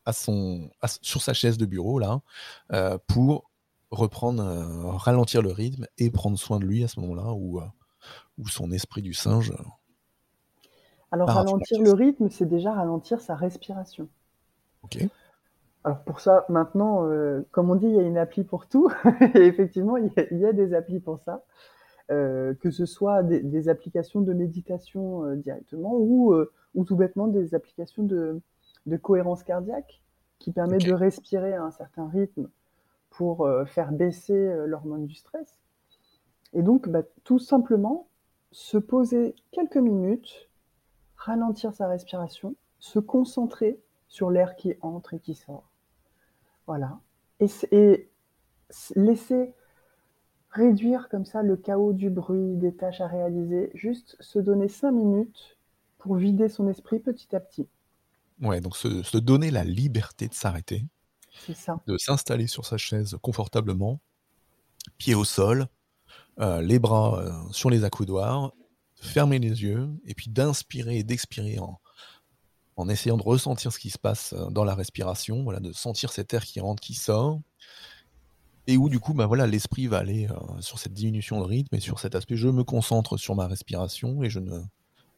à 0.05 0.13
son, 0.13 0.69
à- 0.81 0.87
sur 1.01 1.21
sa 1.21 1.33
chaise 1.33 1.57
de 1.57 1.65
bureau 1.65 1.99
là 1.99 2.21
euh, 2.71 2.97
pour 3.07 3.51
reprendre, 3.91 4.41
ralentir 4.97 5.41
le 5.41 5.51
rythme 5.51 5.85
et 5.97 6.11
prendre 6.11 6.39
soin 6.39 6.59
de 6.59 6.65
lui 6.65 6.83
à 6.83 6.87
ce 6.87 6.99
moment-là 7.01 7.23
euh, 7.23 7.61
où 8.37 8.47
son 8.47 8.71
esprit 8.71 9.01
du 9.01 9.13
singe 9.13 9.53
Alors 11.11 11.27
ralentir 11.29 11.81
le 11.81 11.91
rythme, 11.91 12.29
c'est 12.29 12.45
déjà 12.47 12.73
ralentir 12.73 13.19
sa 13.19 13.35
respiration. 13.35 14.07
Ok. 14.81 14.97
Alors 15.83 16.03
pour 16.03 16.19
ça, 16.19 16.45
maintenant, 16.47 17.05
euh, 17.07 17.41
comme 17.51 17.71
on 17.71 17.75
dit, 17.75 17.87
il 17.87 17.95
y 17.95 17.99
a 17.99 18.03
une 18.03 18.17
appli 18.17 18.43
pour 18.43 18.67
tout. 18.67 18.89
Et 19.35 19.45
effectivement, 19.45 19.97
il 19.97 20.11
y 20.15 20.19
a, 20.19 20.25
il 20.31 20.37
y 20.37 20.45
a 20.45 20.53
des 20.53 20.73
applis 20.73 20.99
pour 20.99 21.19
ça. 21.19 21.43
Euh, 22.11 22.53
que 22.55 22.71
ce 22.71 22.85
soit 22.85 23.23
des, 23.23 23.39
des 23.39 23.69
applications 23.69 24.19
de 24.21 24.33
méditation 24.33 25.23
euh, 25.23 25.35
directement 25.35 25.95
ou, 25.95 26.35
ou 26.75 26.83
tout 26.83 26.95
bêtement 26.95 27.27
des 27.27 27.55
applications 27.55 28.03
de, 28.03 28.41
de 28.85 28.97
cohérence 28.97 29.43
cardiaque 29.43 30.01
qui 30.39 30.51
permettent 30.51 30.85
de 30.85 30.93
respirer 30.93 31.53
à 31.53 31.63
un 31.63 31.71
certain 31.71 32.09
rythme 32.09 32.49
pour 33.11 33.47
faire 33.67 33.91
baisser 33.91 34.53
l'hormone 34.65 35.05
du 35.05 35.13
stress. 35.13 35.59
Et 36.53 36.63
donc, 36.63 36.89
bah, 36.89 37.03
tout 37.23 37.39
simplement, 37.39 38.07
se 38.51 38.77
poser 38.77 39.35
quelques 39.51 39.77
minutes, 39.77 40.49
ralentir 41.15 41.73
sa 41.73 41.87
respiration, 41.87 42.55
se 42.79 42.99
concentrer 42.99 43.79
sur 44.07 44.31
l'air 44.31 44.55
qui 44.55 44.75
entre 44.81 45.13
et 45.13 45.19
qui 45.19 45.35
sort. 45.35 45.70
Voilà. 46.67 46.99
Et, 47.39 48.09
laisser 48.95 49.53
réduire 50.49 51.09
comme 51.09 51.25
ça 51.25 51.43
le 51.43 51.57
chaos 51.57 51.93
du 51.93 52.09
bruit, 52.09 52.55
des 52.55 52.73
tâches 52.73 53.01
à 53.01 53.07
réaliser, 53.07 53.71
juste 53.73 54.15
se 54.19 54.39
donner 54.39 54.67
cinq 54.67 54.91
minutes 54.91 55.57
pour 55.97 56.15
vider 56.15 56.49
son 56.49 56.67
esprit 56.67 56.99
petit 56.99 57.35
à 57.35 57.39
petit. 57.39 57.67
Ouais, 58.41 58.61
donc 58.61 58.75
se, 58.75 59.03
se 59.03 59.17
donner 59.17 59.51
la 59.51 59.63
liberté 59.63 60.27
de 60.27 60.33
s'arrêter, 60.33 60.85
C'est 61.45 61.55
ça. 61.55 61.81
de 61.85 61.97
s'installer 61.97 62.47
sur 62.47 62.65
sa 62.65 62.77
chaise 62.77 63.17
confortablement, 63.21 63.99
pied 64.97 65.15
au 65.15 65.23
sol, 65.23 65.67
euh, 66.39 66.61
les 66.61 66.79
bras 66.79 67.19
euh, 67.19 67.51
sur 67.51 67.69
les 67.69 67.83
accoudoirs, 67.83 68.53
fermer 68.95 69.39
les 69.39 69.63
yeux, 69.63 69.89
et 70.05 70.13
puis 70.13 70.29
d'inspirer 70.29 70.99
et 70.99 71.03
d'expirer 71.03 71.59
en, 71.59 71.80
en 72.77 72.89
essayant 72.89 73.17
de 73.17 73.23
ressentir 73.23 73.71
ce 73.71 73.79
qui 73.79 73.89
se 73.89 73.99
passe 73.99 74.33
euh, 74.33 74.49
dans 74.49 74.63
la 74.63 74.75
respiration, 74.75 75.43
voilà, 75.43 75.59
de 75.59 75.71
sentir 75.73 76.11
cet 76.11 76.33
air 76.33 76.43
qui 76.45 76.59
rentre, 76.59 76.81
qui 76.81 76.93
sort, 76.93 77.39
et 78.67 78.77
où 78.77 78.89
du 78.89 78.99
coup, 78.99 79.13
bah 79.13 79.25
voilà, 79.25 79.47
l'esprit 79.47 79.87
va 79.87 79.97
aller 79.97 80.27
euh, 80.29 80.61
sur 80.61 80.79
cette 80.79 80.93
diminution 80.93 81.39
de 81.39 81.45
rythme 81.45 81.75
et 81.75 81.79
sur 81.79 81.99
cet 81.99 82.15
aspect, 82.15 82.35
je 82.35 82.47
me 82.47 82.63
concentre 82.63 83.17
sur 83.17 83.35
ma 83.35 83.47
respiration 83.47 84.23
et 84.23 84.29
je 84.29 84.39
ne 84.39 84.61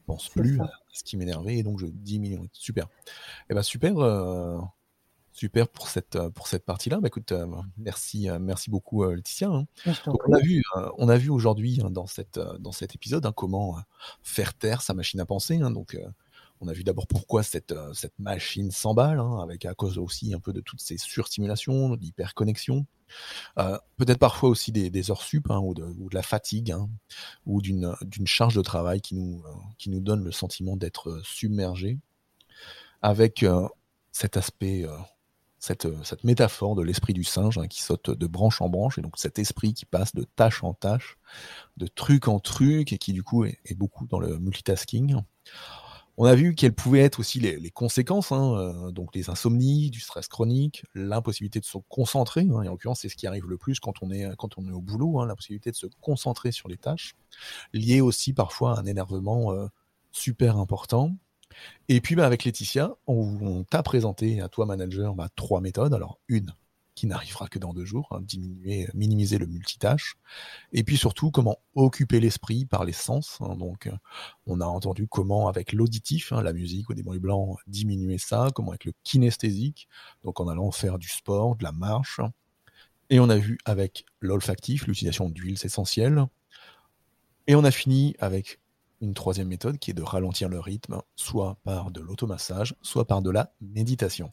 pense 0.05 0.29
plus 0.29 0.59
à 0.61 0.71
ce 0.91 1.03
qui 1.03 1.17
m'énervait, 1.17 1.57
et 1.57 1.63
donc 1.63 1.79
je 1.79 1.85
diminue. 1.87 2.49
Super. 2.53 2.87
Et 3.49 3.53
ben 3.53 3.61
super, 3.63 3.97
euh, 3.99 4.59
super 5.31 5.67
pour 5.67 5.87
cette 5.87 6.17
pour 6.29 6.47
cette 6.47 6.65
partie-là. 6.65 6.99
Bah 6.99 7.07
écoute, 7.07 7.31
euh, 7.31 7.47
merci 7.77 8.27
merci 8.39 8.69
beaucoup 8.69 9.03
Laetitia. 9.05 9.49
hein. 9.49 9.65
T'en 10.03 10.11
Donc 10.11 10.21
on 10.27 10.33
a 10.33 10.39
vu 10.39 10.63
on 10.97 11.07
a 11.09 11.17
vu 11.17 11.29
aujourd'hui 11.29 11.81
hein, 11.83 11.89
dans 11.89 12.07
cette 12.07 12.39
dans 12.59 12.71
cet 12.71 12.95
épisode 12.95 13.25
hein, 13.25 13.33
comment 13.33 13.77
faire 14.23 14.53
taire 14.53 14.81
sa 14.81 14.93
machine 14.93 15.19
à 15.19 15.25
penser. 15.25 15.57
donc 15.57 15.97
on 16.61 16.67
a 16.67 16.73
vu 16.73 16.83
d'abord 16.83 17.07
pourquoi 17.07 17.43
cette 17.43 17.71
euh, 17.71 17.93
machine 18.19 18.71
s'emballe, 18.71 19.19
hein, 19.19 19.39
avec 19.41 19.65
à 19.65 19.73
cause 19.73 19.97
aussi 19.97 20.33
un 20.33 20.39
peu 20.39 20.53
de 20.53 20.61
toutes 20.61 20.81
ces 20.81 20.97
surstimulations, 20.97 21.89
de 21.89 22.01
l'hyperconnexion. 22.01 22.85
Euh, 23.57 23.77
peut-être 23.97 24.19
parfois 24.19 24.49
aussi 24.49 24.71
des, 24.71 24.89
des 24.89 25.11
heures 25.11 25.21
sup 25.21 25.49
hein, 25.49 25.59
ou, 25.59 25.73
de, 25.73 25.85
la 26.11 26.23
fatigue 26.23 26.71
hein, 26.71 26.89
ou 27.45 27.61
d'une 27.61 27.95
charge 28.25 28.55
de 28.55 28.61
travail 28.61 29.01
qui 29.01 29.15
nous, 29.15 29.43
euh, 29.45 29.99
donne 29.99 30.23
le 30.23 30.31
sentiment 30.31 30.75
d'être 30.75 31.09
euh, 31.09 31.21
submergé 31.23 31.99
avec 33.01 33.45
cet 34.13 34.37
aspect, 34.37 34.85
cette, 35.59 35.85
métaphore 36.23 36.73
de 36.73 36.83
l'esprit 36.83 37.11
du 37.11 37.25
singe 37.25 37.59
qui 37.67 37.81
saute 37.81 38.11
de 38.11 38.27
branche 38.27 38.61
en 38.61 38.69
branche 38.69 38.97
et 38.97 39.01
donc 39.01 39.17
cet 39.17 39.39
esprit 39.39 39.73
qui 39.73 39.83
passe 39.83 40.15
de 40.15 40.23
tâche 40.23 40.63
en 40.63 40.73
tâche, 40.73 41.17
de 41.75 41.85
truc 41.87 42.29
en 42.29 42.39
truc 42.39 42.93
et 42.93 42.97
qui 42.97 43.11
du 43.11 43.21
coup 43.21 43.43
est 43.43 43.75
beaucoup 43.75 44.07
dans 44.07 44.19
le 44.19 44.39
multitasking. 44.39 45.17
On 46.17 46.25
a 46.25 46.35
vu 46.35 46.53
quelles 46.53 46.73
pouvaient 46.73 47.01
être 47.01 47.19
aussi 47.19 47.39
les, 47.39 47.71
conséquences, 47.71 48.31
hein, 48.31 48.55
euh, 48.55 48.91
donc 48.91 49.15
les 49.15 49.31
insomnies, 49.31 49.89
du 49.89 49.99
stress 49.99 50.27
chronique, 50.27 50.85
l'impossibilité 50.93 51.59
de 51.59 51.65
se 51.65 51.77
concentrer, 51.89 52.41
hein, 52.41 52.53
en 52.53 52.61
l'occurrence 52.61 53.01
c'est 53.01 53.09
ce 53.09 53.15
qui 53.15 53.25
arrive 53.25 53.47
le 53.47 53.57
plus 53.57 53.79
quand 53.79 54.03
on 54.03 54.11
est, 54.11 54.29
quand 54.37 54.57
on 54.57 54.67
est 54.67 54.71
au 54.71 54.81
boulot, 54.81 55.19
hein, 55.19 55.25
l'impossibilité 55.25 55.71
de 55.71 55.75
se 55.75 55.87
concentrer 56.01 56.51
sur 56.51 56.69
les 56.69 56.77
tâches, 56.77 57.15
lié 57.73 57.99
aussi 57.99 58.31
parfois 58.33 58.77
à 58.77 58.81
un 58.81 58.85
énervement 58.85 59.53
euh, 59.53 59.67
super 60.11 60.57
important. 60.57 61.15
Et 61.89 61.99
puis 61.99 62.15
bah, 62.15 62.25
avec 62.25 62.43
Laetitia, 62.43 62.95
on, 63.07 63.37
on 63.41 63.63
t'a 63.63 63.81
présenté 63.81 64.41
à 64.41 64.49
toi 64.49 64.65
manager 64.65 65.15
bah, 65.15 65.29
trois 65.35 65.61
méthodes. 65.61 65.93
Alors 65.93 66.19
une 66.27 66.53
qui 66.95 67.07
n'arrivera 67.07 67.47
que 67.47 67.59
dans 67.59 67.73
deux 67.73 67.85
jours, 67.85 68.07
hein, 68.11 68.21
diminuer, 68.21 68.87
minimiser 68.93 69.37
le 69.37 69.47
multitâche, 69.47 70.15
et 70.71 70.83
puis 70.83 70.97
surtout 70.97 71.31
comment 71.31 71.59
occuper 71.75 72.19
l'esprit 72.19 72.65
par 72.65 72.85
les 72.85 72.93
sens. 72.93 73.37
hein. 73.41 73.55
donc 73.55 73.87
euh, 73.87 73.97
on 74.45 74.61
a 74.61 74.65
entendu 74.65 75.07
comment 75.07 75.47
avec 75.47 75.73
l'auditif, 75.73 76.31
hein, 76.31 76.41
la 76.41 76.53
musique 76.53 76.89
ou 76.89 76.93
des 76.93 77.03
bruits 77.03 77.19
blancs, 77.19 77.57
diminuer 77.67 78.17
ça, 78.17 78.49
comment 78.53 78.69
avec 78.69 78.85
le 78.85 78.93
kinesthésique, 79.03 79.87
donc 80.23 80.39
en 80.39 80.47
allant 80.47 80.71
faire 80.71 80.99
du 80.99 81.09
sport, 81.09 81.55
de 81.55 81.63
la 81.63 81.71
marche, 81.71 82.19
et 83.09 83.19
on 83.19 83.29
a 83.29 83.37
vu 83.37 83.57
avec 83.65 84.05
l'olfactif, 84.19 84.87
l'utilisation 84.87 85.29
d'huiles 85.29 85.59
essentielles, 85.63 86.25
et 87.47 87.55
on 87.55 87.63
a 87.63 87.71
fini 87.71 88.15
avec 88.19 88.59
une 89.01 89.13
troisième 89.13 89.49
méthode 89.49 89.79
qui 89.79 89.91
est 89.91 89.93
de 89.93 90.01
ralentir 90.01 90.47
le 90.47 90.59
rythme, 90.59 91.01
soit 91.15 91.57
par 91.63 91.91
de 91.91 91.99
l'automassage, 91.99 92.75
soit 92.81 93.05
par 93.05 93.21
de 93.21 93.29
la 93.29 93.53
méditation. 93.59 94.31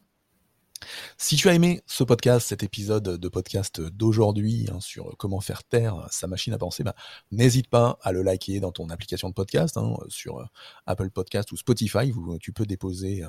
Si 1.18 1.36
tu 1.36 1.48
as 1.48 1.54
aimé 1.54 1.82
ce 1.86 2.04
podcast, 2.04 2.48
cet 2.48 2.62
épisode 2.62 3.02
de 3.02 3.28
podcast 3.28 3.80
d'aujourd'hui 3.80 4.68
hein, 4.72 4.80
sur 4.80 5.16
comment 5.18 5.40
faire 5.40 5.64
taire 5.64 6.06
sa 6.10 6.26
machine 6.26 6.52
à 6.52 6.58
penser, 6.58 6.82
bah, 6.82 6.94
n'hésite 7.30 7.68
pas 7.68 7.98
à 8.02 8.12
le 8.12 8.22
liker 8.22 8.60
dans 8.60 8.72
ton 8.72 8.88
application 8.88 9.28
de 9.28 9.34
podcast, 9.34 9.76
hein, 9.76 9.96
sur 10.08 10.38
euh, 10.38 10.44
Apple 10.86 11.10
Podcast 11.10 11.52
ou 11.52 11.56
Spotify, 11.56 12.12
où 12.12 12.38
tu 12.38 12.52
peux 12.52 12.66
déposer 12.66 13.22
euh, 13.22 13.28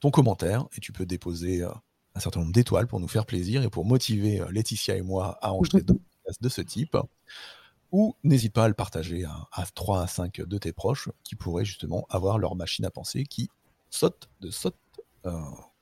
ton 0.00 0.10
commentaire 0.10 0.66
et 0.76 0.80
tu 0.80 0.92
peux 0.92 1.06
déposer 1.06 1.62
euh, 1.62 1.70
un 2.14 2.20
certain 2.20 2.40
nombre 2.40 2.52
d'étoiles 2.52 2.86
pour 2.86 3.00
nous 3.00 3.08
faire 3.08 3.26
plaisir 3.26 3.62
et 3.62 3.70
pour 3.70 3.84
motiver 3.84 4.42
Laetitia 4.50 4.96
et 4.96 5.02
moi 5.02 5.38
à 5.40 5.52
enregistrer 5.52 5.82
d'autres 5.82 6.00
podcasts 6.00 6.42
de 6.42 6.48
ce 6.48 6.60
type. 6.60 6.96
Ou 7.92 8.14
n'hésite 8.22 8.52
pas 8.52 8.64
à 8.64 8.68
le 8.68 8.74
partager 8.74 9.24
à, 9.24 9.48
à 9.52 9.66
3 9.66 10.02
à 10.02 10.06
5 10.06 10.42
de 10.42 10.58
tes 10.58 10.72
proches 10.72 11.08
qui 11.24 11.34
pourraient 11.34 11.64
justement 11.64 12.06
avoir 12.08 12.38
leur 12.38 12.54
machine 12.54 12.84
à 12.84 12.90
penser 12.90 13.24
qui 13.24 13.48
saute 13.90 14.28
de 14.40 14.50
saute, 14.50 14.76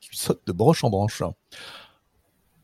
qui 0.00 0.16
saute 0.16 0.42
de 0.46 0.52
branche 0.52 0.84
en 0.84 0.90
branche. 0.90 1.22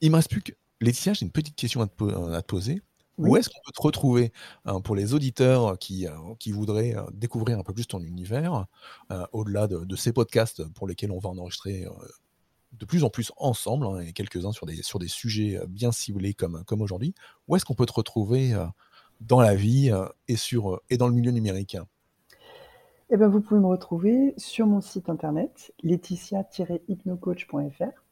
Il 0.00 0.10
me 0.10 0.16
reste 0.16 0.30
plus 0.30 0.42
que 0.42 0.52
Laetitia, 0.80 1.14
j'ai 1.14 1.24
une 1.24 1.32
petite 1.32 1.56
question 1.56 1.80
à 1.80 1.86
te, 1.86 2.40
te 2.40 2.46
poser. 2.46 2.82
Où 3.16 3.36
est-ce 3.36 3.48
qu'on 3.48 3.60
peut 3.64 3.72
te 3.72 3.80
retrouver 3.80 4.32
hein, 4.64 4.80
pour 4.80 4.96
les 4.96 5.14
auditeurs 5.14 5.78
qui, 5.78 6.08
euh, 6.08 6.12
qui 6.40 6.50
voudraient 6.50 6.96
euh, 6.96 7.04
découvrir 7.12 7.58
un 7.58 7.62
peu 7.62 7.72
plus 7.72 7.86
ton 7.86 8.00
univers, 8.00 8.66
euh, 9.12 9.24
au-delà 9.30 9.68
de, 9.68 9.84
de 9.84 9.96
ces 9.96 10.12
podcasts 10.12 10.64
pour 10.70 10.88
lesquels 10.88 11.12
on 11.12 11.20
va 11.20 11.28
en 11.28 11.38
enregistrer 11.38 11.84
euh, 11.84 11.90
de 12.72 12.84
plus 12.84 13.04
en 13.04 13.10
plus 13.10 13.30
ensemble, 13.36 13.86
hein, 13.86 14.00
et 14.00 14.12
quelques-uns 14.12 14.50
sur 14.50 14.66
des, 14.66 14.82
sur 14.82 14.98
des 14.98 15.06
sujets 15.06 15.58
euh, 15.58 15.66
bien 15.68 15.92
ciblés 15.92 16.34
comme, 16.34 16.64
comme 16.64 16.82
aujourd'hui. 16.82 17.14
Où 17.46 17.54
est-ce 17.54 17.64
qu'on 17.64 17.76
peut 17.76 17.86
te 17.86 17.92
retrouver 17.92 18.52
euh, 18.52 18.66
dans 19.20 19.40
la 19.40 19.54
vie 19.54 19.92
euh, 19.92 20.08
et, 20.26 20.36
sur, 20.36 20.74
euh, 20.74 20.82
et 20.90 20.96
dans 20.96 21.06
le 21.06 21.14
milieu 21.14 21.30
numérique? 21.30 21.76
Eh 23.10 23.16
ben, 23.16 23.28
vous 23.28 23.40
pouvez 23.40 23.60
me 23.60 23.66
retrouver 23.66 24.34
sur 24.36 24.66
mon 24.66 24.80
site 24.80 25.08
internet 25.08 25.72
laetitia-hypnocoach.fr 25.82 28.04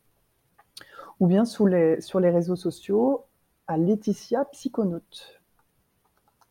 ou 1.18 1.26
bien 1.26 1.44
sur 1.44 1.66
les 1.66 2.30
réseaux 2.30 2.56
sociaux 2.56 3.24
à 3.66 3.76
Laetitia 3.76 4.44
Psychonaute. 4.46 5.40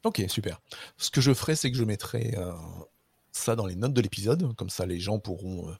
Ok, 0.03 0.23
super. 0.27 0.59
Ce 0.97 1.11
que 1.11 1.21
je 1.21 1.33
ferai, 1.33 1.55
c'est 1.55 1.71
que 1.71 1.77
je 1.77 1.83
mettrai 1.83 2.33
euh, 2.37 2.51
ça 3.31 3.55
dans 3.55 3.67
les 3.67 3.75
notes 3.75 3.93
de 3.93 4.01
l'épisode, 4.01 4.55
comme 4.55 4.69
ça 4.69 4.87
les 4.87 4.99
gens 4.99 5.19
pourront 5.19 5.69
euh, 5.69 5.73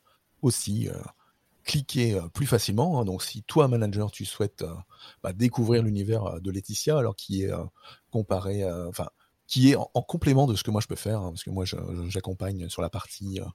aussi 0.43 0.89
euh, 0.89 0.93
cliquer 1.63 2.19
plus 2.33 2.45
facilement. 2.45 2.99
hein. 2.99 3.05
Donc 3.05 3.23
si 3.23 3.41
toi, 3.43 3.67
manager, 3.67 4.11
tu 4.11 4.25
souhaites 4.25 4.63
bah, 5.23 5.33
découvrir 5.33 5.81
l'univers 5.81 6.39
de 6.39 6.51
Laetitia, 6.51 6.97
alors 6.97 7.15
qui 7.15 7.43
est 7.43 7.51
comparé, 8.11 8.63
enfin, 8.87 9.09
qui 9.51 9.71
est 9.71 9.75
en, 9.75 9.91
en 9.93 10.01
complément 10.01 10.47
de 10.47 10.55
ce 10.55 10.63
que 10.63 10.71
moi 10.71 10.79
je 10.79 10.87
peux 10.87 10.95
faire, 10.95 11.19
hein, 11.19 11.29
parce 11.31 11.43
que 11.43 11.49
moi 11.49 11.65
j'accompagne 12.07 12.69
sur 12.69 12.81
la 12.81 12.89
partie 12.89 13.41
euh, 13.41 13.45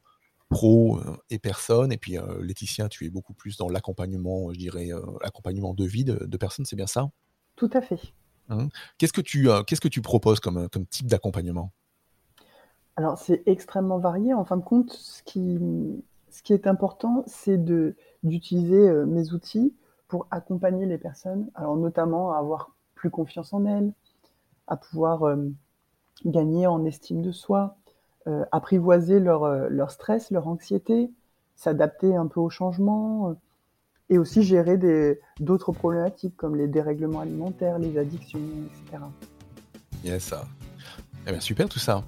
pro 0.51 0.99
euh, 0.99 1.17
et 1.31 1.39
personne, 1.39 1.91
et 1.91 1.97
puis 1.97 2.19
euh, 2.19 2.43
Laetitia, 2.43 2.91
tu 2.91 3.07
es 3.07 3.09
beaucoup 3.09 3.33
plus 3.33 3.57
dans 3.57 3.71
l'accompagnement, 3.71 4.53
je 4.53 4.59
dirais, 4.59 4.91
l'accompagnement 5.23 5.73
de 5.73 5.85
vie 5.85 6.05
de, 6.05 6.27
de 6.27 6.37
personnes, 6.37 6.67
c'est 6.67 6.77
bien 6.77 6.87
ça? 6.87 7.11
Tout 7.57 7.71
à 7.73 7.81
fait. 7.81 7.99
Qu'est-ce 8.99 9.15
que 9.15 9.23
tu, 9.23 9.49
qu'est-ce 9.67 9.81
que 9.81 9.89
tu 9.89 10.03
proposes 10.03 10.39
comme, 10.39 10.69
comme 10.69 10.87
type 10.87 11.07
d'accompagnement? 11.07 11.73
Alors, 12.97 13.19
c'est 13.19 13.43
extrêmement 13.47 13.99
varié. 13.99 14.35
En 14.35 14.45
fin 14.45 14.57
de 14.57 14.63
compte, 14.63 14.93
ce 14.93 15.23
qui, 15.23 15.59
ce 16.31 16.43
qui 16.43 16.53
est 16.53 16.67
important, 16.67 17.25
c'est 17.27 17.59
de, 17.59 17.97
d'utiliser 18.23 18.93
mes 19.07 19.33
outils 19.33 19.75
pour 20.07 20.29
accompagner 20.31 20.87
les 20.87 20.99
personnes, 20.99 21.51
alors 21.55 21.77
notamment 21.77 22.33
à 22.33 22.39
avoir 22.39 22.77
plus 22.95 23.11
confiance 23.11 23.53
en 23.53 23.65
elles, 23.65 23.93
à 24.69 24.77
pouvoir 24.77 25.25
gagner 26.25 26.67
en 26.67 26.85
estime 26.85 27.23
de 27.23 27.33
soi, 27.33 27.77
apprivoiser 28.51 29.21
leur, 29.21 29.69
leur 29.69 29.91
stress, 29.91 30.31
leur 30.33 30.49
anxiété, 30.49 31.11
s'adapter 31.55 32.17
un 32.17 32.27
peu 32.27 32.41
au 32.41 32.51
changement, 32.51 33.37
et 34.11 34.19
aussi 34.19 34.43
gérer 34.43 34.79
d'autres 35.41 35.73
problématiques 35.73 36.37
comme 36.37 36.57
les 36.57 36.69
dérèglements 36.69 37.21
alimentaires, 37.21 37.79
les 37.79 37.99
addictions, 37.99 38.41
etc. 38.67 39.05
Yes, 40.05 40.25
ça. 40.25 40.45
Eh 41.27 41.41
super 41.41 41.69
tout 41.69 41.79
ça. 41.79 42.05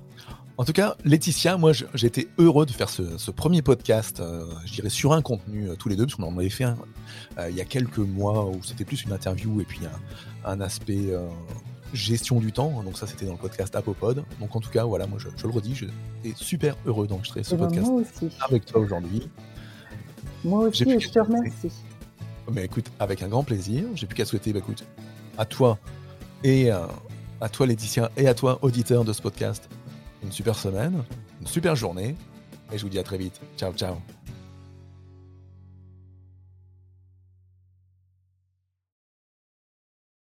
En 0.57 0.64
tout 0.64 0.73
cas, 0.73 0.97
Laetitia, 1.05 1.57
moi 1.57 1.73
j'étais 1.94 2.29
heureux 2.37 2.66
de 2.66 2.73
faire 2.73 2.88
ce, 2.88 3.31
premier 3.31 3.62
podcast, 3.62 4.21
euh, 4.21 4.44
je 4.66 4.73
dirais 4.73 4.90
sur 4.90 5.12
un 5.12 5.23
contenu 5.23 5.68
euh, 5.68 5.77
tous 5.77 5.88
les 5.88 5.94
deux, 5.94 6.05
parce 6.05 6.16
qu'on 6.16 6.25
en 6.25 6.37
avait 6.37 6.49
fait 6.49 6.64
un 6.64 6.77
euh, 7.38 7.49
il 7.49 7.57
y 7.57 7.61
a 7.61 7.64
quelques 7.64 7.99
mois 7.99 8.44
où 8.47 8.61
c'était 8.64 8.85
plus 8.85 9.05
une 9.05 9.12
interview 9.12 9.61
et 9.61 9.64
puis 9.64 9.81
un, 10.44 10.61
aspect 10.61 11.12
gestion 11.92 12.40
du 12.40 12.53
temps. 12.53 12.83
Donc 12.83 12.96
ça 12.96 13.07
c'était 13.07 13.27
dans 13.27 13.33
le 13.33 13.38
podcast 13.38 13.74
Apopod. 13.77 14.24
Donc 14.40 14.55
en 14.55 14.61
tout 14.61 14.70
cas, 14.70 14.85
voilà, 14.85 15.07
moi 15.07 15.18
je, 15.18 15.29
le 15.29 15.53
redis, 15.53 15.74
j'étais 15.74 16.37
super 16.37 16.77
heureux 16.87 17.07
d'enregistrer 17.07 17.42
ce 17.42 17.55
eh 17.55 17.59
ben, 17.59 17.68
podcast 17.68 18.24
avec 18.40 18.66
toi 18.66 18.81
aujourd'hui. 18.81 19.29
Moi 20.44 20.68
aussi, 20.68 20.88
et 20.88 21.01
je 21.01 21.11
te 21.11 21.18
remercie. 21.18 21.72
Mais 22.53 22.64
écoute, 22.64 22.87
avec 22.98 23.22
un 23.22 23.29
grand 23.29 23.44
plaisir. 23.44 23.85
J'ai 23.94 24.07
plus 24.07 24.14
qu'à 24.14 24.24
souhaiter, 24.24 24.53
bah, 24.53 24.61
écoute, 24.61 24.85
à 25.37 25.44
toi 25.44 25.79
et 26.44 26.70
à 26.70 27.48
toi 27.51 27.66
Laetitia 27.66 28.11
et 28.16 28.29
à 28.29 28.35
toi 28.35 28.59
auditeur 28.62 29.05
de 29.05 29.12
ce 29.12 29.20
podcast 29.20 29.68
une 30.22 30.33
super 30.33 30.57
semaine, 30.57 31.05
une 31.40 31.46
super 31.46 31.77
journée, 31.77 32.16
et 32.72 32.79
je 32.79 32.83
vous 32.83 32.88
dis 32.88 32.98
à 32.98 33.05
très 33.05 33.18
vite. 33.18 33.40
Ciao, 33.57 33.72
ciao. 33.72 33.96